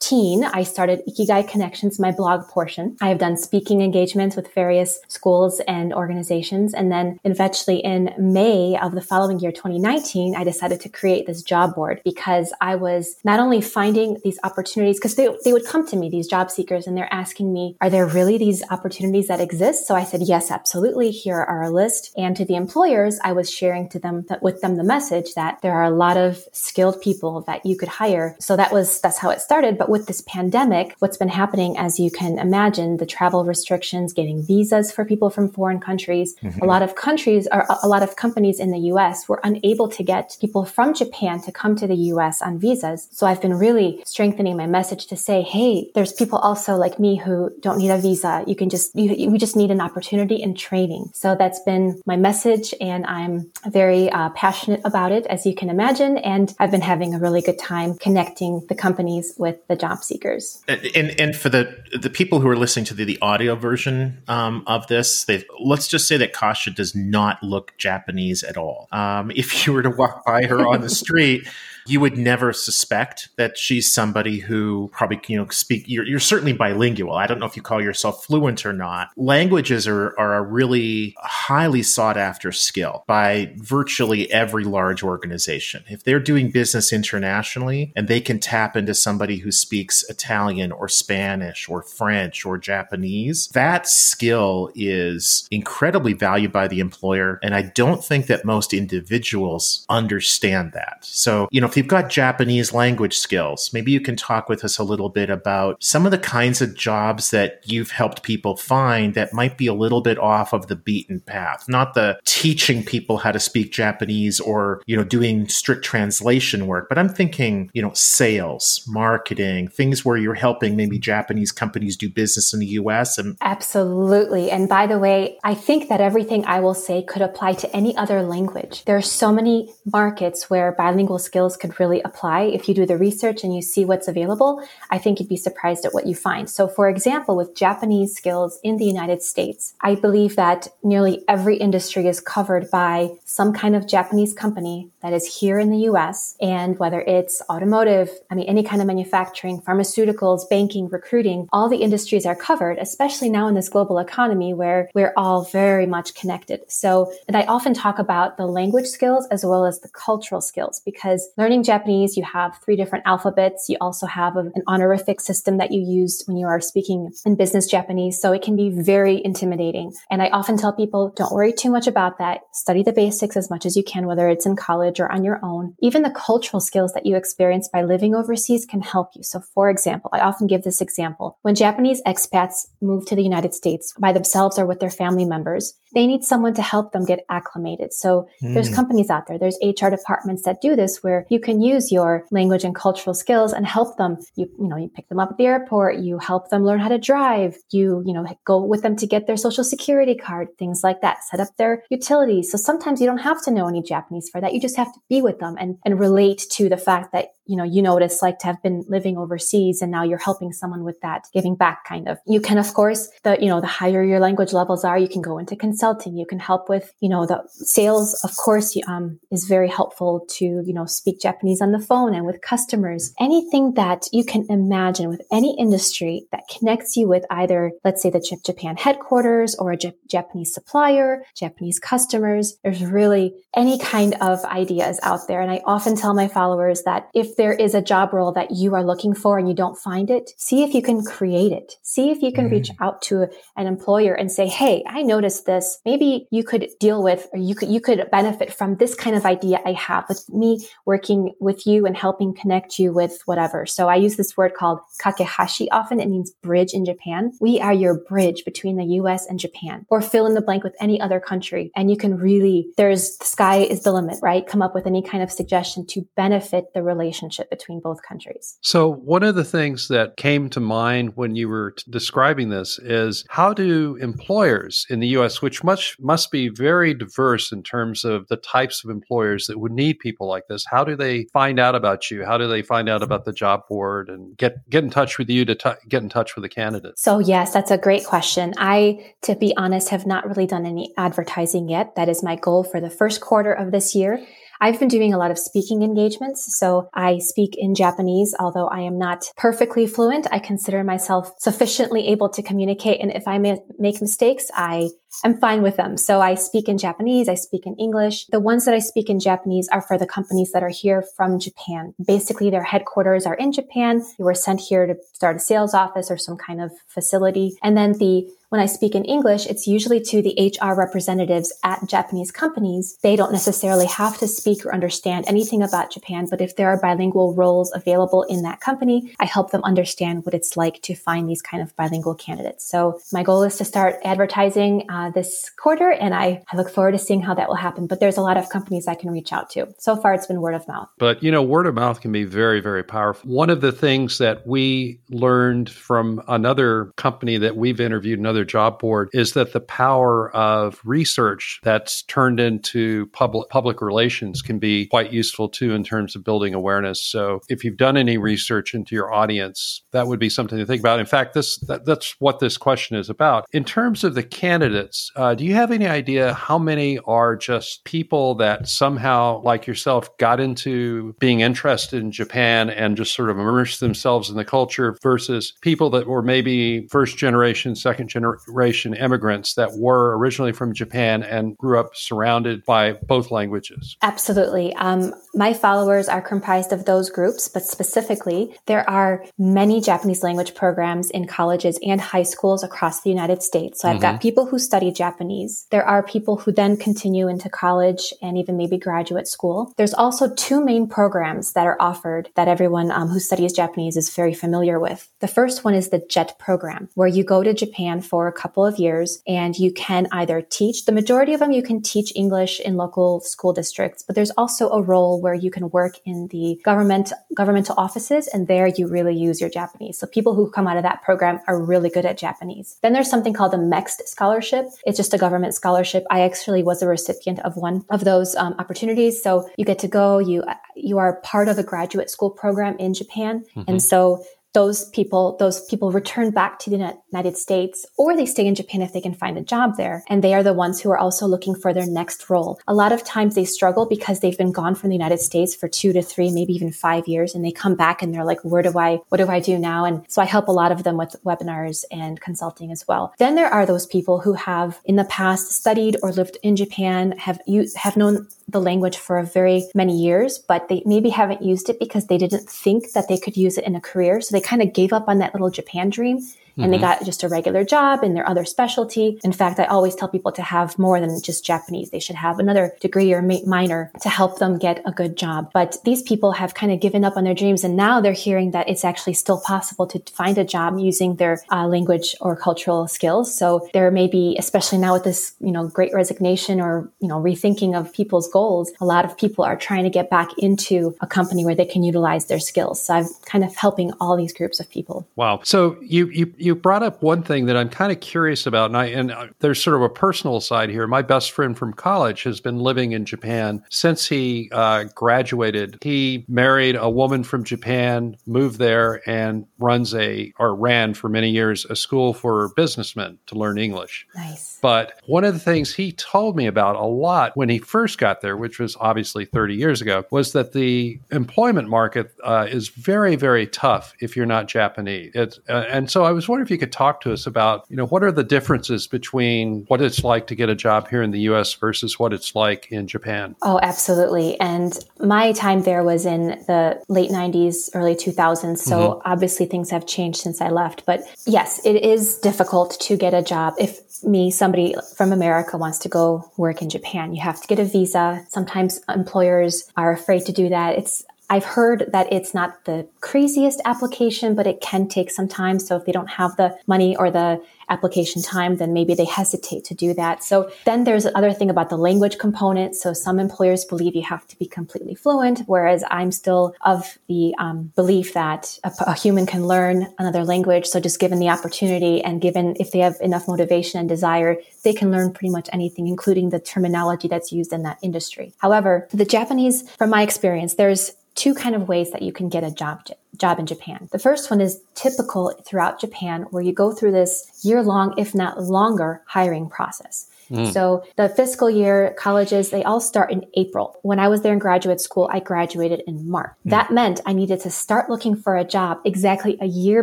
2018 0.00 0.44
I 0.44 0.62
started 0.62 1.02
Ikigai 1.08 1.48
Connections, 1.48 1.98
my 1.98 2.10
blog 2.10 2.48
portion. 2.48 2.96
I 3.00 3.08
have 3.08 3.18
done 3.18 3.36
speaking 3.36 3.80
engagements 3.80 4.34
with 4.34 4.52
various 4.54 4.98
schools 5.08 5.60
and 5.68 5.92
organizations. 5.92 6.74
And 6.74 6.90
then 6.90 7.20
eventually 7.24 7.78
in 7.78 8.14
May 8.18 8.78
of 8.80 8.92
the 8.92 9.00
following 9.00 9.38
year, 9.38 9.52
2019, 9.52 10.34
I 10.36 10.44
decided 10.44 10.80
to 10.80 10.88
create 10.88 11.26
this 11.26 11.42
job 11.42 11.74
board 11.74 12.00
because 12.04 12.52
I 12.60 12.76
was 12.76 13.16
not 13.24 13.40
only 13.40 13.60
finding 13.60 14.18
these 14.24 14.38
opportunities, 14.42 14.98
because 14.98 15.14
they, 15.16 15.28
they 15.44 15.52
would 15.52 15.66
come 15.66 15.86
to 15.88 15.96
me, 15.96 16.08
these 16.08 16.26
job 16.26 16.50
seekers, 16.50 16.86
and 16.86 16.96
they're 16.96 17.12
asking 17.12 17.52
me, 17.52 17.76
are 17.80 17.90
there 17.90 18.06
really 18.06 18.38
these 18.38 18.62
opportunities 18.70 19.28
that 19.28 19.40
exist? 19.40 19.86
So 19.86 19.94
I 19.94 20.04
said, 20.04 20.22
yes, 20.22 20.50
absolutely. 20.50 21.10
Here 21.10 21.36
are 21.36 21.62
a 21.62 21.70
list. 21.70 22.12
And 22.16 22.36
to 22.36 22.44
the 22.44 22.56
employers, 22.56 23.18
I 23.22 23.32
was 23.32 23.50
sharing 23.50 23.88
to 23.90 23.98
them 23.98 24.24
that 24.28 24.42
with 24.42 24.60
them 24.60 24.76
the 24.76 24.84
message 24.84 25.34
that 25.34 25.60
there 25.62 25.74
are 25.74 25.84
a 25.84 25.90
lot 25.90 26.16
of 26.16 26.44
skilled 26.52 27.00
people 27.00 27.42
that 27.42 27.64
you 27.66 27.76
could 27.76 27.88
hire. 27.88 28.36
So 28.40 28.56
that 28.56 28.72
was, 28.72 29.00
that's 29.00 29.18
how 29.18 29.30
it 29.30 29.40
started. 29.40 29.76
But 29.76 29.89
with 29.90 30.06
this 30.06 30.22
pandemic, 30.22 30.94
what's 31.00 31.16
been 31.16 31.28
happening, 31.28 31.76
as 31.76 31.98
you 31.98 32.10
can 32.10 32.38
imagine, 32.38 32.96
the 32.96 33.06
travel 33.06 33.44
restrictions, 33.44 34.12
getting 34.12 34.42
visas 34.42 34.92
for 34.92 35.04
people 35.04 35.28
from 35.28 35.50
foreign 35.50 35.80
countries. 35.80 36.36
Mm-hmm. 36.36 36.62
A 36.62 36.66
lot 36.66 36.82
of 36.82 36.94
countries 36.94 37.46
are 37.48 37.66
a 37.82 37.88
lot 37.88 38.02
of 38.02 38.16
companies 38.16 38.60
in 38.60 38.70
the 38.70 38.78
US 38.92 39.28
were 39.28 39.40
unable 39.42 39.88
to 39.88 40.02
get 40.02 40.36
people 40.40 40.64
from 40.64 40.94
Japan 40.94 41.42
to 41.42 41.52
come 41.52 41.74
to 41.76 41.86
the 41.86 41.96
US 42.12 42.40
on 42.40 42.58
visas. 42.58 43.08
So 43.10 43.26
I've 43.26 43.42
been 43.42 43.54
really 43.54 44.02
strengthening 44.06 44.56
my 44.56 44.66
message 44.66 45.06
to 45.08 45.16
say, 45.16 45.42
hey, 45.42 45.90
there's 45.94 46.12
people 46.12 46.38
also 46.38 46.76
like 46.76 46.98
me 46.98 47.16
who 47.16 47.50
don't 47.60 47.78
need 47.78 47.90
a 47.90 47.98
visa. 47.98 48.44
You 48.46 48.54
can 48.54 48.68
just, 48.70 48.94
you, 48.94 49.28
we 49.30 49.38
just 49.38 49.56
need 49.56 49.70
an 49.70 49.80
opportunity 49.80 50.40
and 50.42 50.56
training. 50.56 51.10
So 51.12 51.34
that's 51.34 51.60
been 51.60 52.00
my 52.06 52.16
message 52.16 52.72
and 52.80 53.04
I'm 53.06 53.50
very 53.68 54.08
uh, 54.10 54.30
passionate 54.30 54.82
about 54.84 55.10
it, 55.10 55.26
as 55.26 55.44
you 55.44 55.54
can 55.54 55.68
imagine. 55.68 56.18
And 56.18 56.54
I've 56.60 56.70
been 56.70 56.80
having 56.80 57.14
a 57.14 57.18
really 57.18 57.42
good 57.42 57.58
time 57.58 57.98
connecting 57.98 58.64
the 58.68 58.74
companies 58.76 59.34
with 59.36 59.66
the 59.66 59.79
job 59.80 60.04
seekers. 60.04 60.62
And 60.68 61.18
and 61.18 61.34
for 61.34 61.48
the 61.48 61.82
the 61.98 62.10
people 62.10 62.40
who 62.40 62.48
are 62.48 62.56
listening 62.56 62.84
to 62.86 62.94
the, 62.94 63.04
the 63.04 63.18
audio 63.20 63.54
version 63.56 64.22
um, 64.28 64.62
of 64.66 64.86
this, 64.86 65.24
they 65.24 65.44
let's 65.58 65.88
just 65.88 66.06
say 66.06 66.16
that 66.16 66.32
Kasia 66.32 66.70
does 66.70 66.94
not 66.94 67.42
look 67.42 67.72
Japanese 67.78 68.42
at 68.42 68.56
all. 68.56 68.88
Um, 68.92 69.30
if 69.34 69.66
you 69.66 69.72
were 69.72 69.82
to 69.82 69.90
walk 69.90 70.24
by 70.24 70.44
her 70.44 70.66
on 70.66 70.80
the 70.80 70.90
street 71.00 71.48
you 71.90 72.00
would 72.00 72.16
never 72.16 72.52
suspect 72.52 73.28
that 73.36 73.58
she's 73.58 73.92
somebody 73.92 74.38
who 74.38 74.88
probably 74.92 75.20
you 75.26 75.36
know 75.36 75.48
speak 75.48 75.84
you're, 75.86 76.06
you're 76.06 76.20
certainly 76.20 76.52
bilingual. 76.52 77.14
I 77.14 77.26
don't 77.26 77.40
know 77.40 77.46
if 77.46 77.56
you 77.56 77.62
call 77.62 77.82
yourself 77.82 78.24
fluent 78.24 78.64
or 78.64 78.72
not. 78.72 79.10
Languages 79.16 79.88
are, 79.88 80.18
are 80.18 80.36
a 80.36 80.42
really 80.42 81.14
highly 81.18 81.82
sought 81.82 82.16
after 82.16 82.52
skill 82.52 83.04
by 83.06 83.52
virtually 83.56 84.30
every 84.30 84.64
large 84.64 85.02
organization. 85.02 85.84
If 85.88 86.04
they're 86.04 86.20
doing 86.20 86.50
business 86.50 86.92
internationally 86.92 87.92
and 87.96 88.06
they 88.06 88.20
can 88.20 88.38
tap 88.38 88.76
into 88.76 88.94
somebody 88.94 89.38
who 89.38 89.50
speaks 89.50 90.08
italian 90.08 90.72
or 90.72 90.88
spanish 90.88 91.68
or 91.68 91.82
french 91.82 92.44
or 92.44 92.58
japanese 92.58 93.48
that 93.48 93.88
skill 93.88 94.70
is 94.74 95.48
incredibly 95.50 96.12
valued 96.12 96.52
by 96.52 96.68
the 96.68 96.80
employer. 96.80 97.38
And 97.42 97.54
i 97.54 97.62
don't 97.62 98.04
think 98.04 98.26
that 98.26 98.44
most 98.44 98.72
individuals 98.72 99.84
understand 99.88 100.72
that. 100.72 100.98
So 101.02 101.48
you 101.50 101.60
know 101.60 101.66
if 101.66 101.76
you've 101.80 101.88
got 101.88 102.10
Japanese 102.10 102.74
language 102.74 103.16
skills, 103.16 103.70
maybe 103.72 103.90
you 103.90 104.02
can 104.02 104.14
talk 104.14 104.50
with 104.50 104.66
us 104.66 104.76
a 104.76 104.84
little 104.84 105.08
bit 105.08 105.30
about 105.30 105.82
some 105.82 106.04
of 106.04 106.10
the 106.10 106.18
kinds 106.18 106.60
of 106.60 106.74
jobs 106.74 107.30
that 107.30 107.62
you've 107.64 107.90
helped 107.90 108.22
people 108.22 108.54
find 108.54 109.14
that 109.14 109.32
might 109.32 109.56
be 109.56 109.66
a 109.66 109.72
little 109.72 110.02
bit 110.02 110.18
off 110.18 110.52
of 110.52 110.66
the 110.66 110.76
beaten 110.76 111.20
path. 111.20 111.64
Not 111.68 111.94
the 111.94 112.20
teaching 112.26 112.84
people 112.84 113.16
how 113.16 113.32
to 113.32 113.40
speak 113.40 113.72
Japanese 113.72 114.40
or, 114.40 114.82
you 114.84 114.94
know, 114.94 115.04
doing 115.04 115.48
strict 115.48 115.82
translation 115.82 116.66
work, 116.66 116.86
but 116.90 116.98
I'm 116.98 117.08
thinking, 117.08 117.70
you 117.72 117.80
know, 117.80 117.92
sales, 117.94 118.84
marketing, 118.86 119.68
things 119.68 120.04
where 120.04 120.18
you're 120.18 120.34
helping 120.34 120.76
maybe 120.76 120.98
Japanese 120.98 121.50
companies 121.50 121.96
do 121.96 122.10
business 122.10 122.52
in 122.52 122.60
the 122.60 122.66
US 122.66 123.16
and 123.16 123.38
Absolutely. 123.40 124.50
And 124.50 124.68
by 124.68 124.86
the 124.86 124.98
way, 124.98 125.38
I 125.44 125.54
think 125.54 125.88
that 125.88 126.02
everything 126.02 126.44
I 126.44 126.60
will 126.60 126.74
say 126.74 127.02
could 127.02 127.22
apply 127.22 127.54
to 127.54 127.74
any 127.74 127.96
other 127.96 128.22
language. 128.22 128.84
There 128.84 128.98
are 128.98 129.02
so 129.02 129.32
many 129.32 129.72
markets 129.86 130.50
where 130.50 130.72
bilingual 130.72 131.18
skills 131.18 131.56
could 131.60 131.78
really 131.78 132.00
apply. 132.02 132.42
If 132.42 132.68
you 132.68 132.74
do 132.74 132.86
the 132.86 132.96
research 132.96 133.44
and 133.44 133.54
you 133.54 133.62
see 133.62 133.84
what's 133.84 134.08
available, 134.08 134.62
I 134.90 134.98
think 134.98 135.20
you'd 135.20 135.28
be 135.28 135.36
surprised 135.36 135.84
at 135.84 135.94
what 135.94 136.06
you 136.06 136.14
find. 136.14 136.48
So, 136.48 136.66
for 136.66 136.88
example, 136.88 137.36
with 137.36 137.54
Japanese 137.54 138.14
skills 138.14 138.58
in 138.62 138.76
the 138.76 138.84
United 138.84 139.22
States, 139.22 139.74
I 139.80 139.94
believe 139.94 140.36
that 140.36 140.68
nearly 140.82 141.24
every 141.28 141.56
industry 141.56 142.06
is 142.06 142.20
covered 142.20 142.70
by 142.70 143.10
some 143.24 143.52
kind 143.52 143.76
of 143.76 143.86
Japanese 143.86 144.32
company 144.32 144.90
that 145.02 145.12
is 145.12 145.38
here 145.38 145.58
in 145.58 145.70
the 145.70 145.88
US. 145.90 146.36
And 146.40 146.78
whether 146.78 147.00
it's 147.00 147.42
automotive, 147.50 148.10
I 148.30 148.34
mean, 148.34 148.48
any 148.48 148.62
kind 148.62 148.80
of 148.80 148.86
manufacturing, 148.86 149.60
pharmaceuticals, 149.60 150.48
banking, 150.48 150.88
recruiting, 150.88 151.48
all 151.52 151.68
the 151.68 151.78
industries 151.78 152.26
are 152.26 152.36
covered, 152.36 152.78
especially 152.78 153.30
now 153.30 153.48
in 153.48 153.54
this 153.54 153.68
global 153.68 153.98
economy 153.98 154.54
where 154.54 154.90
we're 154.94 155.12
all 155.16 155.44
very 155.44 155.86
much 155.86 156.14
connected. 156.14 156.60
So, 156.68 157.12
and 157.28 157.36
I 157.36 157.42
often 157.44 157.74
talk 157.74 157.98
about 157.98 158.36
the 158.36 158.46
language 158.46 158.86
skills 158.86 159.26
as 159.30 159.44
well 159.44 159.66
as 159.66 159.80
the 159.80 159.88
cultural 159.88 160.40
skills 160.40 160.80
because 160.84 161.28
learning 161.36 161.49
learning 161.50 161.64
Japanese, 161.64 162.16
you 162.16 162.22
have 162.22 162.56
three 162.64 162.76
different 162.76 163.04
alphabets. 163.08 163.68
You 163.68 163.76
also 163.80 164.06
have 164.06 164.36
a, 164.36 164.50
an 164.54 164.62
honorific 164.68 165.20
system 165.20 165.58
that 165.58 165.72
you 165.72 165.80
use 165.80 166.22
when 166.26 166.36
you 166.36 166.46
are 166.46 166.60
speaking 166.60 167.10
in 167.26 167.34
business 167.34 167.66
Japanese. 167.66 168.20
So 168.20 168.30
it 168.30 168.42
can 168.42 168.54
be 168.54 168.70
very 168.70 169.20
intimidating. 169.24 169.92
And 170.12 170.22
I 170.22 170.28
often 170.28 170.56
tell 170.56 170.72
people, 170.72 171.12
don't 171.16 171.32
worry 171.32 171.52
too 171.52 171.68
much 171.68 171.88
about 171.88 172.18
that. 172.18 172.42
Study 172.52 172.84
the 172.84 172.92
basics 172.92 173.36
as 173.36 173.50
much 173.50 173.66
as 173.66 173.76
you 173.76 173.82
can, 173.82 174.06
whether 174.06 174.28
it's 174.28 174.46
in 174.46 174.54
college 174.54 175.00
or 175.00 175.10
on 175.10 175.24
your 175.24 175.40
own. 175.44 175.74
Even 175.80 176.04
the 176.04 176.10
cultural 176.10 176.60
skills 176.60 176.92
that 176.92 177.04
you 177.04 177.16
experience 177.16 177.68
by 177.68 177.82
living 177.82 178.14
overseas 178.14 178.64
can 178.64 178.80
help 178.80 179.10
you. 179.16 179.24
So 179.24 179.40
for 179.40 179.70
example, 179.70 180.10
I 180.12 180.20
often 180.20 180.46
give 180.46 180.62
this 180.62 180.80
example. 180.80 181.36
When 181.42 181.56
Japanese 181.56 182.00
expats 182.06 182.68
move 182.80 183.06
to 183.06 183.16
the 183.16 183.24
United 183.24 183.54
States 183.54 183.92
by 183.98 184.12
themselves 184.12 184.56
or 184.56 184.66
with 184.66 184.78
their 184.78 184.88
family 184.88 185.24
members, 185.24 185.74
they 185.94 186.06
need 186.06 186.22
someone 186.22 186.54
to 186.54 186.62
help 186.62 186.92
them 186.92 187.04
get 187.04 187.24
acclimated. 187.28 187.92
So 187.92 188.28
mm. 188.40 188.54
there's 188.54 188.72
companies 188.72 189.10
out 189.10 189.26
there, 189.26 189.38
there's 189.38 189.58
HR 189.62 189.88
departments 189.88 190.44
that 190.44 190.60
do 190.60 190.76
this 190.76 191.02
where 191.02 191.26
you 191.28 191.39
can 191.40 191.60
use 191.60 191.90
your 191.90 192.26
language 192.30 192.64
and 192.64 192.74
cultural 192.74 193.14
skills 193.14 193.52
and 193.52 193.66
help 193.66 193.96
them. 193.96 194.18
You, 194.36 194.48
you 194.58 194.68
know, 194.68 194.76
you 194.76 194.88
pick 194.88 195.08
them 195.08 195.18
up 195.18 195.30
at 195.32 195.36
the 195.38 195.46
airport, 195.46 195.98
you 195.98 196.18
help 196.18 196.50
them 196.50 196.64
learn 196.64 196.80
how 196.80 196.88
to 196.88 196.98
drive, 196.98 197.56
you, 197.70 198.02
you 198.06 198.12
know, 198.12 198.26
go 198.44 198.62
with 198.62 198.82
them 198.82 198.96
to 198.96 199.06
get 199.06 199.26
their 199.26 199.36
social 199.36 199.64
security 199.64 200.14
card, 200.14 200.48
things 200.58 200.80
like 200.82 201.00
that, 201.00 201.24
set 201.24 201.40
up 201.40 201.48
their 201.56 201.84
utilities. 201.90 202.50
So 202.50 202.58
sometimes 202.58 203.00
you 203.00 203.06
don't 203.06 203.18
have 203.18 203.42
to 203.44 203.50
know 203.50 203.68
any 203.68 203.82
Japanese 203.82 204.28
for 204.30 204.40
that. 204.40 204.52
You 204.52 204.60
just 204.60 204.76
have 204.76 204.92
to 204.92 205.00
be 205.08 205.22
with 205.22 205.38
them 205.38 205.56
and, 205.58 205.76
and 205.84 205.98
relate 205.98 206.46
to 206.52 206.68
the 206.68 206.76
fact 206.76 207.12
that 207.12 207.28
you 207.50 207.56
know, 207.56 207.64
you 207.64 207.82
know 207.82 207.94
what 207.94 208.02
it's 208.02 208.22
like 208.22 208.38
to 208.38 208.46
have 208.46 208.62
been 208.62 208.84
living 208.88 209.18
overseas 209.18 209.82
and 209.82 209.90
now 209.90 210.04
you're 210.04 210.18
helping 210.18 210.52
someone 210.52 210.84
with 210.84 211.00
that 211.00 211.24
giving 211.34 211.56
back 211.56 211.84
kind 211.84 212.06
of. 212.06 212.18
You 212.24 212.40
can, 212.40 212.58
of 212.58 212.72
course, 212.72 213.08
the, 213.24 213.36
you 213.40 213.48
know, 213.48 213.60
the 213.60 213.66
higher 213.66 214.04
your 214.04 214.20
language 214.20 214.52
levels 214.52 214.84
are, 214.84 214.96
you 214.96 215.08
can 215.08 215.20
go 215.20 215.36
into 215.36 215.56
consulting. 215.56 216.16
You 216.16 216.26
can 216.26 216.38
help 216.38 216.68
with, 216.68 216.94
you 217.00 217.08
know, 217.08 217.26
the 217.26 217.42
sales, 217.48 218.14
of 218.22 218.36
course, 218.36 218.76
um, 218.86 219.18
is 219.32 219.46
very 219.46 219.68
helpful 219.68 220.24
to, 220.36 220.44
you 220.44 220.72
know, 220.72 220.86
speak 220.86 221.20
Japanese 221.20 221.60
on 221.60 221.72
the 221.72 221.80
phone 221.80 222.14
and 222.14 222.24
with 222.24 222.40
customers. 222.40 223.12
Anything 223.18 223.74
that 223.74 224.06
you 224.12 224.24
can 224.24 224.46
imagine 224.48 225.08
with 225.08 225.22
any 225.32 225.56
industry 225.58 226.26
that 226.30 226.44
connects 226.56 226.96
you 226.96 227.08
with 227.08 227.24
either, 227.30 227.72
let's 227.84 228.00
say 228.00 228.10
the 228.10 228.20
Japan 228.46 228.76
headquarters 228.76 229.56
or 229.56 229.72
a 229.72 229.76
J- 229.76 229.94
Japanese 230.08 230.54
supplier, 230.54 231.24
Japanese 231.34 231.80
customers. 231.80 232.58
There's 232.62 232.84
really 232.84 233.34
any 233.56 233.76
kind 233.80 234.14
of 234.20 234.44
ideas 234.44 235.00
out 235.02 235.26
there. 235.26 235.40
And 235.40 235.50
I 235.50 235.62
often 235.64 235.96
tell 235.96 236.14
my 236.14 236.28
followers 236.28 236.82
that 236.84 237.08
if 237.12 237.36
there 237.40 237.54
is 237.54 237.74
a 237.74 237.80
job 237.80 238.12
role 238.12 238.32
that 238.32 238.50
you 238.50 238.74
are 238.74 238.84
looking 238.84 239.14
for 239.14 239.38
and 239.38 239.48
you 239.48 239.54
don't 239.54 239.78
find 239.78 240.10
it, 240.10 240.30
see 240.36 240.62
if 240.62 240.74
you 240.74 240.82
can 240.82 241.02
create 241.02 241.52
it. 241.52 241.76
See 241.82 242.10
if 242.10 242.20
you 242.20 242.32
can 242.32 242.44
mm-hmm. 242.44 242.56
reach 242.56 242.70
out 242.80 243.00
to 243.04 243.28
an 243.56 243.66
employer 243.66 244.12
and 244.12 244.30
say, 244.30 244.46
Hey, 244.46 244.84
I 244.86 245.00
noticed 245.00 245.46
this. 245.46 245.80
Maybe 245.86 246.28
you 246.30 246.44
could 246.44 246.68
deal 246.78 247.02
with, 247.02 247.28
or 247.32 247.38
you 247.38 247.54
could, 247.54 247.70
you 247.70 247.80
could 247.80 248.06
benefit 248.12 248.52
from 248.52 248.76
this 248.76 248.94
kind 248.94 249.16
of 249.16 249.24
idea 249.24 249.58
I 249.64 249.72
have 249.72 250.04
with 250.06 250.28
me 250.28 250.68
working 250.84 251.32
with 251.40 251.66
you 251.66 251.86
and 251.86 251.96
helping 251.96 252.34
connect 252.34 252.78
you 252.78 252.92
with 252.92 253.22
whatever. 253.24 253.64
So 253.64 253.88
I 253.88 253.94
use 253.94 254.16
this 254.16 254.36
word 254.36 254.52
called 254.52 254.80
kakehashi 255.02 255.68
often. 255.72 255.98
It 255.98 256.10
means 256.10 256.32
bridge 256.42 256.74
in 256.74 256.84
Japan. 256.84 257.32
We 257.40 257.58
are 257.58 257.72
your 257.72 257.94
bridge 257.94 258.44
between 258.44 258.76
the 258.76 258.96
US 259.00 259.26
and 259.26 259.38
Japan 259.38 259.86
or 259.88 260.02
fill 260.02 260.26
in 260.26 260.34
the 260.34 260.42
blank 260.42 260.62
with 260.62 260.76
any 260.78 261.00
other 261.00 261.20
country. 261.20 261.72
And 261.74 261.90
you 261.90 261.96
can 261.96 262.18
really, 262.18 262.68
there's 262.76 263.16
the 263.16 263.24
sky 263.24 263.60
is 263.60 263.82
the 263.82 263.92
limit, 263.92 264.18
right? 264.20 264.46
Come 264.46 264.60
up 264.60 264.74
with 264.74 264.86
any 264.86 265.00
kind 265.00 265.22
of 265.22 265.32
suggestion 265.32 265.86
to 265.86 266.06
benefit 266.16 266.74
the 266.74 266.82
relationship 267.30 267.50
between 267.50 267.80
both 267.80 268.02
countries. 268.02 268.58
So 268.60 268.92
one 268.92 269.22
of 269.22 269.34
the 269.34 269.44
things 269.44 269.88
that 269.88 270.16
came 270.16 270.50
to 270.50 270.60
mind 270.60 271.12
when 271.16 271.36
you 271.36 271.48
were 271.48 271.72
t- 271.72 271.84
describing 271.90 272.50
this 272.50 272.78
is 272.78 273.24
how 273.28 273.52
do 273.52 273.96
employers 273.96 274.86
in 274.90 275.00
the 275.00 275.08
US, 275.18 275.42
which 275.42 275.62
much 275.64 275.96
must 276.00 276.30
be 276.30 276.48
very 276.48 276.94
diverse 276.94 277.52
in 277.52 277.62
terms 277.62 278.04
of 278.04 278.26
the 278.28 278.36
types 278.36 278.84
of 278.84 278.90
employers 278.90 279.46
that 279.46 279.58
would 279.58 279.72
need 279.72 279.98
people 279.98 280.28
like 280.28 280.46
this, 280.48 280.64
how 280.70 280.84
do 280.84 280.96
they 280.96 281.24
find 281.32 281.58
out 281.58 281.74
about 281.74 282.10
you? 282.10 282.24
How 282.24 282.38
do 282.38 282.48
they 282.48 282.62
find 282.62 282.88
out 282.88 283.02
about 283.02 283.24
the 283.24 283.32
job 283.32 283.62
board 283.68 284.08
and 284.08 284.36
get 284.36 284.68
get 284.70 284.84
in 284.84 284.90
touch 284.90 285.18
with 285.18 285.30
you 285.30 285.44
to 285.44 285.54
t- 285.54 285.70
get 285.88 286.02
in 286.02 286.08
touch 286.08 286.34
with 286.34 286.42
the 286.42 286.48
candidate? 286.48 286.98
So 286.98 287.18
yes, 287.18 287.52
that's 287.52 287.70
a 287.70 287.78
great 287.78 288.04
question. 288.04 288.54
I, 288.58 289.14
to 289.22 289.34
be 289.34 289.54
honest, 289.56 289.90
have 289.90 290.06
not 290.06 290.26
really 290.28 290.46
done 290.46 290.66
any 290.66 290.92
advertising 290.96 291.68
yet. 291.68 291.94
That 291.96 292.08
is 292.08 292.22
my 292.22 292.36
goal 292.36 292.64
for 292.64 292.80
the 292.80 292.90
first 292.90 293.20
quarter 293.20 293.52
of 293.52 293.72
this 293.72 293.94
year. 293.94 294.20
I've 294.60 294.78
been 294.78 294.88
doing 294.88 295.14
a 295.14 295.18
lot 295.18 295.30
of 295.30 295.38
speaking 295.38 295.82
engagements. 295.82 296.58
So 296.58 296.88
I 296.92 297.18
speak 297.18 297.56
in 297.56 297.74
Japanese, 297.74 298.34
although 298.38 298.68
I 298.68 298.80
am 298.80 298.98
not 298.98 299.24
perfectly 299.36 299.86
fluent. 299.86 300.26
I 300.30 300.38
consider 300.38 300.84
myself 300.84 301.32
sufficiently 301.38 302.08
able 302.08 302.28
to 302.28 302.42
communicate. 302.42 303.00
And 303.00 303.10
if 303.10 303.26
I 303.26 303.38
make 303.38 304.00
mistakes, 304.02 304.50
I 304.54 304.90
am 305.24 305.38
fine 305.38 305.62
with 305.62 305.76
them. 305.76 305.96
So 305.96 306.20
I 306.20 306.34
speak 306.34 306.68
in 306.68 306.76
Japanese. 306.76 307.28
I 307.28 307.34
speak 307.36 307.66
in 307.66 307.74
English. 307.76 308.26
The 308.26 308.38
ones 308.40 308.66
that 308.66 308.74
I 308.74 308.80
speak 308.80 309.08
in 309.08 309.18
Japanese 309.18 309.68
are 309.68 309.80
for 309.80 309.96
the 309.96 310.06
companies 310.06 310.52
that 310.52 310.62
are 310.62 310.68
here 310.68 311.02
from 311.16 311.38
Japan. 311.38 311.94
Basically, 312.06 312.50
their 312.50 312.64
headquarters 312.64 313.24
are 313.24 313.34
in 313.34 313.52
Japan. 313.52 314.04
You 314.18 314.26
were 314.26 314.34
sent 314.34 314.60
here 314.60 314.86
to 314.86 314.94
start 315.14 315.36
a 315.36 315.40
sales 315.40 315.72
office 315.72 316.10
or 316.10 316.18
some 316.18 316.36
kind 316.36 316.60
of 316.60 316.70
facility. 316.86 317.56
And 317.62 317.76
then 317.76 317.92
the 317.92 318.30
when 318.50 318.60
I 318.60 318.66
speak 318.66 318.96
in 318.96 319.04
English, 319.04 319.46
it's 319.46 319.68
usually 319.68 320.00
to 320.00 320.22
the 320.22 320.52
HR 320.58 320.74
representatives 320.74 321.52
at 321.62 321.86
Japanese 321.86 322.32
companies. 322.32 322.98
They 323.00 323.14
don't 323.14 323.30
necessarily 323.30 323.86
have 323.86 324.18
to 324.18 324.26
speak 324.26 324.66
or 324.66 324.74
understand 324.74 325.24
anything 325.28 325.62
about 325.62 325.92
Japan, 325.92 326.26
but 326.28 326.40
if 326.40 326.56
there 326.56 326.68
are 326.68 326.80
bilingual 326.80 327.32
roles 327.34 327.72
available 327.72 328.24
in 328.24 328.42
that 328.42 328.60
company, 328.60 329.14
I 329.20 329.26
help 329.26 329.52
them 329.52 329.62
understand 329.62 330.26
what 330.26 330.34
it's 330.34 330.56
like 330.56 330.82
to 330.82 330.96
find 330.96 331.28
these 331.28 331.42
kind 331.42 331.62
of 331.62 331.74
bilingual 331.76 332.16
candidates. 332.16 332.68
So 332.68 333.00
my 333.12 333.22
goal 333.22 333.44
is 333.44 333.56
to 333.58 333.64
start 333.64 334.00
advertising 334.04 334.84
uh, 334.90 335.10
this 335.10 335.48
quarter, 335.56 335.92
and 335.92 336.12
I, 336.12 336.42
I 336.52 336.56
look 336.56 336.70
forward 336.70 336.92
to 336.92 336.98
seeing 336.98 337.20
how 337.20 337.34
that 337.34 337.48
will 337.48 337.54
happen. 337.54 337.86
But 337.86 338.00
there's 338.00 338.16
a 338.16 338.22
lot 338.22 338.36
of 338.36 338.48
companies 338.48 338.88
I 338.88 338.96
can 338.96 339.12
reach 339.12 339.32
out 339.32 339.48
to. 339.50 339.72
So 339.78 339.94
far, 339.94 340.12
it's 340.12 340.26
been 340.26 340.40
word 340.40 340.54
of 340.54 340.66
mouth. 340.66 340.88
But 340.98 341.22
you 341.22 341.30
know, 341.30 341.42
word 341.42 341.66
of 341.66 341.74
mouth 341.74 342.00
can 342.00 342.10
be 342.10 342.24
very, 342.24 342.60
very 342.60 342.82
powerful. 342.82 343.30
One 343.30 343.48
of 343.48 343.60
the 343.60 343.70
things 343.70 344.18
that 344.18 344.44
we 344.44 344.98
learned 345.08 345.70
from 345.70 346.20
another 346.26 346.86
company 346.96 347.38
that 347.38 347.56
we've 347.56 347.78
interviewed, 347.78 348.18
another 348.18 348.39
job 348.44 348.78
board 348.78 349.08
is 349.12 349.32
that 349.32 349.52
the 349.52 349.60
power 349.60 350.34
of 350.34 350.80
research 350.84 351.60
that's 351.62 352.02
turned 352.02 352.40
into 352.40 353.06
public 353.08 353.48
public 353.50 353.80
relations 353.80 354.42
can 354.42 354.58
be 354.58 354.86
quite 354.86 355.12
useful 355.12 355.48
too 355.48 355.72
in 355.72 355.84
terms 355.84 356.16
of 356.16 356.24
building 356.24 356.54
awareness. 356.54 357.02
So 357.02 357.40
if 357.48 357.64
you've 357.64 357.76
done 357.76 357.96
any 357.96 358.18
research 358.18 358.74
into 358.74 358.94
your 358.94 359.12
audience, 359.12 359.82
that 359.92 360.06
would 360.06 360.20
be 360.20 360.28
something 360.30 360.58
to 360.58 360.66
think 360.66 360.80
about. 360.80 361.00
In 361.00 361.06
fact, 361.06 361.34
this 361.34 361.58
that, 361.68 361.84
that's 361.84 362.14
what 362.18 362.40
this 362.40 362.56
question 362.56 362.96
is 362.96 363.10
about. 363.10 363.46
In 363.52 363.64
terms 363.64 364.04
of 364.04 364.14
the 364.14 364.22
candidates, 364.22 365.10
uh, 365.16 365.34
do 365.34 365.44
you 365.44 365.54
have 365.54 365.70
any 365.70 365.86
idea 365.86 366.34
how 366.34 366.58
many 366.58 366.98
are 367.00 367.36
just 367.36 367.84
people 367.84 368.34
that 368.36 368.68
somehow, 368.68 369.42
like 369.42 369.66
yourself, 369.66 370.16
got 370.18 370.40
into 370.40 371.14
being 371.18 371.40
interested 371.40 372.02
in 372.02 372.10
Japan 372.10 372.70
and 372.70 372.96
just 372.96 373.14
sort 373.14 373.30
of 373.30 373.38
immersed 373.38 373.80
themselves 373.80 374.30
in 374.30 374.36
the 374.36 374.44
culture 374.44 374.96
versus 375.02 375.54
people 375.60 375.90
that 375.90 376.06
were 376.06 376.22
maybe 376.22 376.86
first 376.88 377.16
generation, 377.16 377.74
second 377.74 378.08
generation 378.08 378.29
generation 378.38 378.94
immigrants 378.94 379.54
that 379.54 379.70
were 379.74 380.16
originally 380.16 380.52
from 380.52 380.74
Japan 380.74 381.22
and 381.22 381.56
grew 381.56 381.78
up 381.78 381.94
surrounded 381.94 382.64
by 382.64 382.92
both 382.92 383.30
languages? 383.30 383.96
Absolutely. 384.02 384.74
Um, 384.76 385.14
my 385.34 385.52
followers 385.52 386.08
are 386.08 386.20
comprised 386.20 386.72
of 386.72 386.84
those 386.84 387.10
groups, 387.10 387.48
but 387.48 387.64
specifically, 387.64 388.54
there 388.66 388.88
are 388.88 389.24
many 389.38 389.80
Japanese 389.80 390.22
language 390.22 390.54
programs 390.54 391.10
in 391.10 391.26
colleges 391.26 391.78
and 391.84 392.00
high 392.00 392.22
schools 392.22 392.62
across 392.62 393.02
the 393.02 393.10
United 393.10 393.42
States. 393.42 393.80
So 393.80 393.88
I've 393.88 393.94
mm-hmm. 393.94 394.02
got 394.02 394.20
people 394.20 394.46
who 394.46 394.58
study 394.58 394.90
Japanese. 394.90 395.66
There 395.70 395.84
are 395.84 396.02
people 396.02 396.36
who 396.36 396.52
then 396.52 396.76
continue 396.76 397.28
into 397.28 397.48
college 397.48 398.12
and 398.20 398.36
even 398.36 398.56
maybe 398.56 398.76
graduate 398.78 399.28
school. 399.28 399.72
There's 399.76 399.94
also 399.94 400.34
two 400.34 400.64
main 400.64 400.88
programs 400.88 401.52
that 401.52 401.66
are 401.66 401.76
offered 401.80 402.28
that 402.34 402.48
everyone 402.48 402.90
um, 402.90 403.08
who 403.08 403.20
studies 403.20 403.52
Japanese 403.52 403.96
is 403.96 404.14
very 404.14 404.34
familiar 404.34 404.78
with. 404.78 405.08
The 405.20 405.28
first 405.28 405.64
one 405.64 405.74
is 405.74 405.90
the 405.90 406.04
JET 406.08 406.38
program, 406.38 406.88
where 406.94 407.08
you 407.08 407.24
go 407.24 407.42
to 407.42 407.54
Japan 407.54 408.00
for 408.00 408.19
a 408.28 408.32
couple 408.32 408.64
of 408.64 408.78
years 408.78 409.22
and 409.26 409.56
you 409.56 409.72
can 409.72 410.06
either 410.12 410.42
teach, 410.42 410.84
the 410.84 410.92
majority 410.92 411.34
of 411.34 411.40
them, 411.40 411.52
you 411.52 411.62
can 411.62 411.82
teach 411.82 412.12
English 412.14 412.60
in 412.60 412.76
local 412.76 413.20
school 413.20 413.52
districts, 413.52 414.02
but 414.02 414.14
there's 414.16 414.30
also 414.32 414.70
a 414.70 414.82
role 414.82 415.20
where 415.20 415.34
you 415.34 415.50
can 415.50 415.70
work 415.70 415.94
in 416.04 416.28
the 416.28 416.60
government, 416.64 417.12
governmental 417.34 417.74
offices 417.78 418.28
and 418.28 418.48
there 418.48 418.66
you 418.66 418.88
really 418.88 419.16
use 419.16 419.40
your 419.40 419.50
Japanese. 419.50 419.98
So 419.98 420.06
people 420.06 420.34
who 420.34 420.50
come 420.50 420.66
out 420.66 420.76
of 420.76 420.82
that 420.82 421.02
program 421.02 421.40
are 421.46 421.62
really 421.62 421.90
good 421.90 422.06
at 422.06 422.18
Japanese. 422.18 422.78
Then 422.82 422.92
there's 422.92 423.10
something 423.10 423.32
called 423.32 423.52
the 423.52 423.58
MEXT 423.58 424.02
scholarship. 424.06 424.66
It's 424.86 424.96
just 424.96 425.14
a 425.14 425.18
government 425.18 425.54
scholarship. 425.54 426.04
I 426.10 426.22
actually 426.22 426.62
was 426.62 426.82
a 426.82 426.88
recipient 426.88 427.40
of 427.40 427.56
one 427.56 427.84
of 427.90 428.04
those 428.04 428.34
um, 428.36 428.54
opportunities. 428.58 429.22
So 429.22 429.48
you 429.56 429.64
get 429.64 429.78
to 429.80 429.88
go, 429.88 430.18
you, 430.18 430.44
you 430.74 430.98
are 430.98 431.20
part 431.22 431.48
of 431.48 431.58
a 431.58 431.62
graduate 431.62 432.10
school 432.10 432.30
program 432.30 432.76
in 432.78 432.94
Japan. 432.94 433.44
Mm-hmm. 433.56 433.62
And 433.68 433.82
so 433.82 434.24
those 434.52 434.88
people, 434.90 435.36
those 435.38 435.64
people 435.66 435.92
return 435.92 436.30
back 436.30 436.58
to 436.60 436.70
the 436.70 436.96
United 437.12 437.36
States 437.36 437.86
or 437.96 438.16
they 438.16 438.26
stay 438.26 438.46
in 438.46 438.54
Japan 438.54 438.82
if 438.82 438.92
they 438.92 439.00
can 439.00 439.14
find 439.14 439.38
a 439.38 439.42
job 439.42 439.76
there. 439.76 440.02
And 440.08 440.24
they 440.24 440.34
are 440.34 440.42
the 440.42 440.52
ones 440.52 440.80
who 440.80 440.90
are 440.90 440.98
also 440.98 441.26
looking 441.26 441.54
for 441.54 441.72
their 441.72 441.86
next 441.86 442.28
role. 442.28 442.58
A 442.66 442.74
lot 442.74 442.92
of 442.92 443.04
times 443.04 443.34
they 443.34 443.44
struggle 443.44 443.86
because 443.86 444.20
they've 444.20 444.36
been 444.36 444.52
gone 444.52 444.74
from 444.74 444.90
the 444.90 444.96
United 444.96 445.20
States 445.20 445.54
for 445.54 445.68
two 445.68 445.92
to 445.92 446.02
three, 446.02 446.30
maybe 446.32 446.52
even 446.52 446.72
five 446.72 447.06
years. 447.06 447.34
And 447.34 447.44
they 447.44 447.52
come 447.52 447.76
back 447.76 448.02
and 448.02 448.12
they're 448.12 448.24
like, 448.24 448.40
where 448.42 448.62
do 448.62 448.76
I, 448.78 448.98
what 449.08 449.18
do 449.18 449.28
I 449.28 449.40
do 449.40 449.58
now? 449.58 449.84
And 449.84 450.04
so 450.08 450.20
I 450.20 450.24
help 450.24 450.48
a 450.48 450.52
lot 450.52 450.72
of 450.72 450.82
them 450.82 450.96
with 450.96 451.16
webinars 451.24 451.84
and 451.92 452.20
consulting 452.20 452.72
as 452.72 452.86
well. 452.88 453.14
Then 453.18 453.36
there 453.36 453.48
are 453.48 453.66
those 453.66 453.86
people 453.86 454.20
who 454.20 454.32
have 454.32 454.80
in 454.84 454.96
the 454.96 455.04
past 455.04 455.52
studied 455.52 455.96
or 456.02 456.12
lived 456.12 456.38
in 456.42 456.56
Japan, 456.56 457.12
have, 457.18 457.40
you 457.46 457.66
have 457.76 457.96
known 457.96 458.26
the 458.50 458.60
language 458.60 458.96
for 458.96 459.18
a 459.18 459.24
very 459.24 459.64
many 459.74 459.96
years, 459.96 460.38
but 460.38 460.68
they 460.68 460.82
maybe 460.84 461.08
haven't 461.10 461.42
used 461.42 461.68
it 461.68 461.78
because 461.78 462.06
they 462.06 462.18
didn't 462.18 462.48
think 462.48 462.92
that 462.92 463.08
they 463.08 463.18
could 463.18 463.36
use 463.36 463.58
it 463.58 463.64
in 463.64 463.76
a 463.76 463.80
career. 463.80 464.20
So 464.20 464.34
they 464.34 464.40
kind 464.40 464.62
of 464.62 464.72
gave 464.72 464.92
up 464.92 465.08
on 465.08 465.18
that 465.18 465.34
little 465.34 465.50
Japan 465.50 465.90
dream 465.90 466.20
and 466.56 466.64
mm-hmm. 466.64 466.72
they 466.72 466.78
got 466.78 467.04
just 467.04 467.22
a 467.22 467.28
regular 467.28 467.64
job 467.64 468.02
in 468.02 468.14
their 468.14 468.28
other 468.28 468.44
specialty. 468.44 469.18
In 469.24 469.32
fact, 469.32 469.58
I 469.58 469.64
always 469.64 469.94
tell 469.94 470.08
people 470.08 470.32
to 470.32 470.42
have 470.42 470.78
more 470.78 471.00
than 471.00 471.20
just 471.22 471.44
Japanese. 471.44 471.90
They 471.90 472.00
should 472.00 472.16
have 472.16 472.38
another 472.38 472.76
degree 472.80 473.12
or 473.12 473.22
minor 473.22 473.90
to 474.02 474.08
help 474.08 474.38
them 474.38 474.58
get 474.58 474.82
a 474.86 474.92
good 474.92 475.16
job. 475.16 475.50
But 475.52 475.76
these 475.84 476.02
people 476.02 476.32
have 476.32 476.54
kind 476.54 476.72
of 476.72 476.80
given 476.80 477.04
up 477.04 477.16
on 477.16 477.24
their 477.24 477.34
dreams 477.34 477.64
and 477.64 477.76
now 477.76 478.00
they're 478.00 478.12
hearing 478.12 478.50
that 478.52 478.68
it's 478.68 478.84
actually 478.84 479.14
still 479.14 479.40
possible 479.40 479.86
to 479.86 480.00
find 480.12 480.38
a 480.38 480.44
job 480.44 480.78
using 480.78 481.16
their 481.16 481.40
uh, 481.50 481.66
language 481.66 482.14
or 482.20 482.36
cultural 482.36 482.86
skills. 482.88 483.34
So 483.36 483.68
there 483.72 483.90
may 483.90 484.06
be, 484.06 484.36
especially 484.38 484.78
now 484.78 484.94
with 484.94 485.04
this, 485.04 485.34
you 485.40 485.52
know, 485.52 485.68
great 485.68 485.92
resignation 485.92 486.60
or, 486.60 486.90
you 487.00 487.08
know, 487.08 487.20
rethinking 487.20 487.78
of 487.78 487.92
people's 487.92 488.28
goals, 488.28 488.72
a 488.80 488.84
lot 488.84 489.04
of 489.04 489.16
people 489.16 489.44
are 489.44 489.56
trying 489.56 489.84
to 489.84 489.90
get 489.90 490.10
back 490.10 490.30
into 490.38 490.96
a 491.00 491.06
company 491.06 491.44
where 491.44 491.54
they 491.54 491.64
can 491.64 491.82
utilize 491.82 492.26
their 492.26 492.40
skills. 492.40 492.82
So 492.82 492.94
I'm 492.94 493.06
kind 493.24 493.44
of 493.44 493.54
helping 493.56 493.92
all 494.00 494.16
these 494.16 494.32
groups 494.32 494.60
of 494.60 494.70
people. 494.70 495.06
Wow. 495.16 495.40
So 495.44 495.76
you, 495.82 496.08
you 496.08 496.32
you 496.40 496.54
brought 496.54 496.82
up 496.82 497.02
one 497.02 497.22
thing 497.22 497.46
that 497.46 497.56
I'm 497.56 497.68
kind 497.68 497.92
of 497.92 498.00
curious 498.00 498.46
about, 498.46 498.70
and 498.70 498.76
I 498.76 498.86
and 498.86 499.10
uh, 499.10 499.26
there's 499.40 499.62
sort 499.62 499.76
of 499.76 499.82
a 499.82 499.88
personal 499.88 500.40
side 500.40 500.70
here. 500.70 500.86
My 500.86 501.02
best 501.02 501.32
friend 501.32 501.56
from 501.56 501.72
college 501.72 502.22
has 502.22 502.40
been 502.40 502.58
living 502.58 502.92
in 502.92 503.04
Japan 503.04 503.62
since 503.70 504.08
he 504.08 504.48
uh, 504.52 504.84
graduated. 504.94 505.78
He 505.82 506.24
married 506.28 506.76
a 506.76 506.88
woman 506.88 507.24
from 507.24 507.44
Japan, 507.44 508.16
moved 508.26 508.58
there, 508.58 509.02
and 509.08 509.46
runs 509.58 509.94
a 509.94 510.32
or 510.38 510.54
ran 510.54 510.94
for 510.94 511.08
many 511.08 511.30
years 511.30 511.66
a 511.66 511.76
school 511.76 512.14
for 512.14 512.50
businessmen 512.56 513.18
to 513.26 513.34
learn 513.34 513.58
English. 513.58 514.06
Nice. 514.14 514.58
But 514.62 515.00
one 515.06 515.24
of 515.24 515.34
the 515.34 515.40
things 515.40 515.74
he 515.74 515.92
told 515.92 516.36
me 516.36 516.46
about 516.46 516.76
a 516.76 516.84
lot 516.84 517.36
when 517.36 517.48
he 517.48 517.58
first 517.58 517.98
got 517.98 518.20
there, 518.20 518.36
which 518.36 518.58
was 518.58 518.76
obviously 518.80 519.24
30 519.24 519.54
years 519.54 519.80
ago, 519.80 520.04
was 520.10 520.32
that 520.32 520.52
the 520.52 520.98
employment 521.10 521.68
market 521.68 522.12
uh, 522.24 522.46
is 522.48 522.68
very, 522.68 523.16
very 523.16 523.46
tough 523.46 523.94
if 524.00 524.16
you're 524.16 524.26
not 524.26 524.48
Japanese. 524.48 525.14
uh, 525.16 525.32
and 525.48 525.90
so 525.90 526.04
I 526.04 526.12
was 526.12 526.28
wondering 526.30 526.46
if 526.46 526.50
you 526.50 526.58
could 526.58 526.72
talk 526.72 527.00
to 527.02 527.12
us 527.12 527.26
about, 527.26 527.64
you 527.68 527.76
know, 527.76 527.86
what 527.86 528.02
are 528.02 528.12
the 528.12 528.24
differences 528.24 528.86
between 528.86 529.64
what 529.68 529.80
it's 529.80 530.04
like 530.04 530.26
to 530.28 530.34
get 530.34 530.48
a 530.48 530.54
job 530.54 530.88
here 530.88 531.02
in 531.02 531.10
the 531.10 531.20
U.S. 531.20 531.52
versus 531.54 531.98
what 531.98 532.12
it's 532.12 532.34
like 532.34 532.70
in 532.70 532.86
Japan? 532.86 533.36
Oh, 533.42 533.60
absolutely. 533.62 534.38
And 534.40 534.78
my 534.98 535.32
time 535.32 535.62
there 535.62 535.82
was 535.82 536.06
in 536.06 536.28
the 536.46 536.82
late 536.88 537.10
90s, 537.10 537.70
early 537.74 537.94
2000s. 537.94 538.58
So 538.58 538.76
mm-hmm. 538.76 539.00
obviously 539.04 539.46
things 539.46 539.70
have 539.70 539.86
changed 539.86 540.20
since 540.20 540.40
I 540.40 540.48
left. 540.48 540.86
But 540.86 541.02
yes, 541.26 541.60
it 541.64 541.84
is 541.84 542.18
difficult 542.18 542.78
to 542.80 542.96
get 542.96 543.14
a 543.14 543.22
job. 543.22 543.54
If 543.58 543.80
me, 544.02 544.30
somebody 544.30 544.74
from 544.96 545.12
America 545.12 545.58
wants 545.58 545.78
to 545.80 545.88
go 545.88 546.30
work 546.36 546.62
in 546.62 546.70
Japan, 546.70 547.14
you 547.14 547.20
have 547.20 547.40
to 547.40 547.46
get 547.48 547.58
a 547.58 547.64
visa. 547.64 548.24
Sometimes 548.28 548.80
employers 548.88 549.70
are 549.76 549.92
afraid 549.92 550.24
to 550.26 550.32
do 550.32 550.48
that. 550.48 550.78
It's 550.78 551.04
I've 551.30 551.44
heard 551.44 551.88
that 551.92 552.12
it's 552.12 552.34
not 552.34 552.64
the 552.64 552.88
craziest 553.00 553.62
application, 553.64 554.34
but 554.34 554.48
it 554.48 554.60
can 554.60 554.88
take 554.88 555.10
some 555.12 555.28
time. 555.28 555.60
So 555.60 555.76
if 555.76 555.84
they 555.84 555.92
don't 555.92 556.10
have 556.10 556.36
the 556.36 556.58
money 556.66 556.96
or 556.96 557.10
the 557.10 557.40
application 557.68 558.20
time, 558.20 558.56
then 558.56 558.72
maybe 558.72 558.94
they 558.94 559.04
hesitate 559.04 559.62
to 559.64 559.74
do 559.74 559.94
that. 559.94 560.24
So 560.24 560.50
then 560.64 560.82
there's 560.82 561.04
another 561.04 561.32
thing 561.32 561.48
about 561.48 561.70
the 561.70 561.76
language 561.78 562.18
component. 562.18 562.74
So 562.74 562.92
some 562.92 563.20
employers 563.20 563.64
believe 563.64 563.94
you 563.94 564.02
have 564.02 564.26
to 564.26 564.36
be 564.36 564.46
completely 564.46 564.96
fluent, 564.96 565.42
whereas 565.46 565.84
I'm 565.88 566.10
still 566.10 566.56
of 566.62 566.98
the 567.06 567.32
um, 567.38 567.72
belief 567.76 568.12
that 568.14 568.58
a, 568.64 568.72
a 568.88 568.94
human 568.94 569.24
can 569.24 569.46
learn 569.46 569.86
another 570.00 570.24
language. 570.24 570.66
So 570.66 570.80
just 570.80 570.98
given 570.98 571.20
the 571.20 571.28
opportunity 571.28 572.02
and 572.02 572.20
given 572.20 572.56
if 572.58 572.72
they 572.72 572.80
have 572.80 572.96
enough 573.00 573.28
motivation 573.28 573.78
and 573.78 573.88
desire, 573.88 574.36
they 574.64 574.72
can 574.72 574.90
learn 574.90 575.12
pretty 575.12 575.30
much 575.30 575.48
anything, 575.52 575.86
including 575.86 576.30
the 576.30 576.40
terminology 576.40 577.06
that's 577.06 577.30
used 577.30 577.52
in 577.52 577.62
that 577.62 577.78
industry. 577.82 578.34
However, 578.38 578.88
the 578.90 579.04
Japanese, 579.04 579.70
from 579.78 579.90
my 579.90 580.02
experience, 580.02 580.54
there's 580.54 580.90
two 581.20 581.34
kind 581.34 581.54
of 581.54 581.68
ways 581.68 581.90
that 581.90 582.00
you 582.00 582.12
can 582.12 582.30
get 582.30 582.42
a 582.42 582.50
job 582.50 582.86
job 583.18 583.38
in 583.38 583.44
Japan. 583.44 583.88
The 583.92 583.98
first 583.98 584.30
one 584.30 584.40
is 584.40 584.62
typical 584.74 585.34
throughout 585.46 585.78
Japan 585.78 586.22
where 586.30 586.42
you 586.42 586.54
go 586.54 586.72
through 586.72 586.92
this 586.92 587.30
year 587.42 587.62
long 587.62 587.92
if 587.98 588.14
not 588.14 588.42
longer 588.42 589.02
hiring 589.06 589.50
process. 589.50 590.06
Mm. 590.30 590.52
So 590.52 590.84
the 590.96 591.08
fiscal 591.08 591.50
year 591.50 591.94
colleges, 591.98 592.50
they 592.50 592.62
all 592.62 592.80
start 592.80 593.10
in 593.10 593.26
April. 593.34 593.76
When 593.82 593.98
I 593.98 594.08
was 594.08 594.22
there 594.22 594.32
in 594.32 594.38
graduate 594.38 594.80
school, 594.80 595.10
I 595.12 595.18
graduated 595.20 595.82
in 595.86 596.08
March. 596.08 596.32
Mm. 596.46 596.50
That 596.50 596.70
meant 596.70 597.00
I 597.04 597.12
needed 597.12 597.40
to 597.40 597.50
start 597.50 597.90
looking 597.90 598.14
for 598.16 598.36
a 598.36 598.44
job 598.44 598.78
exactly 598.84 599.36
a 599.40 599.46
year 599.46 599.82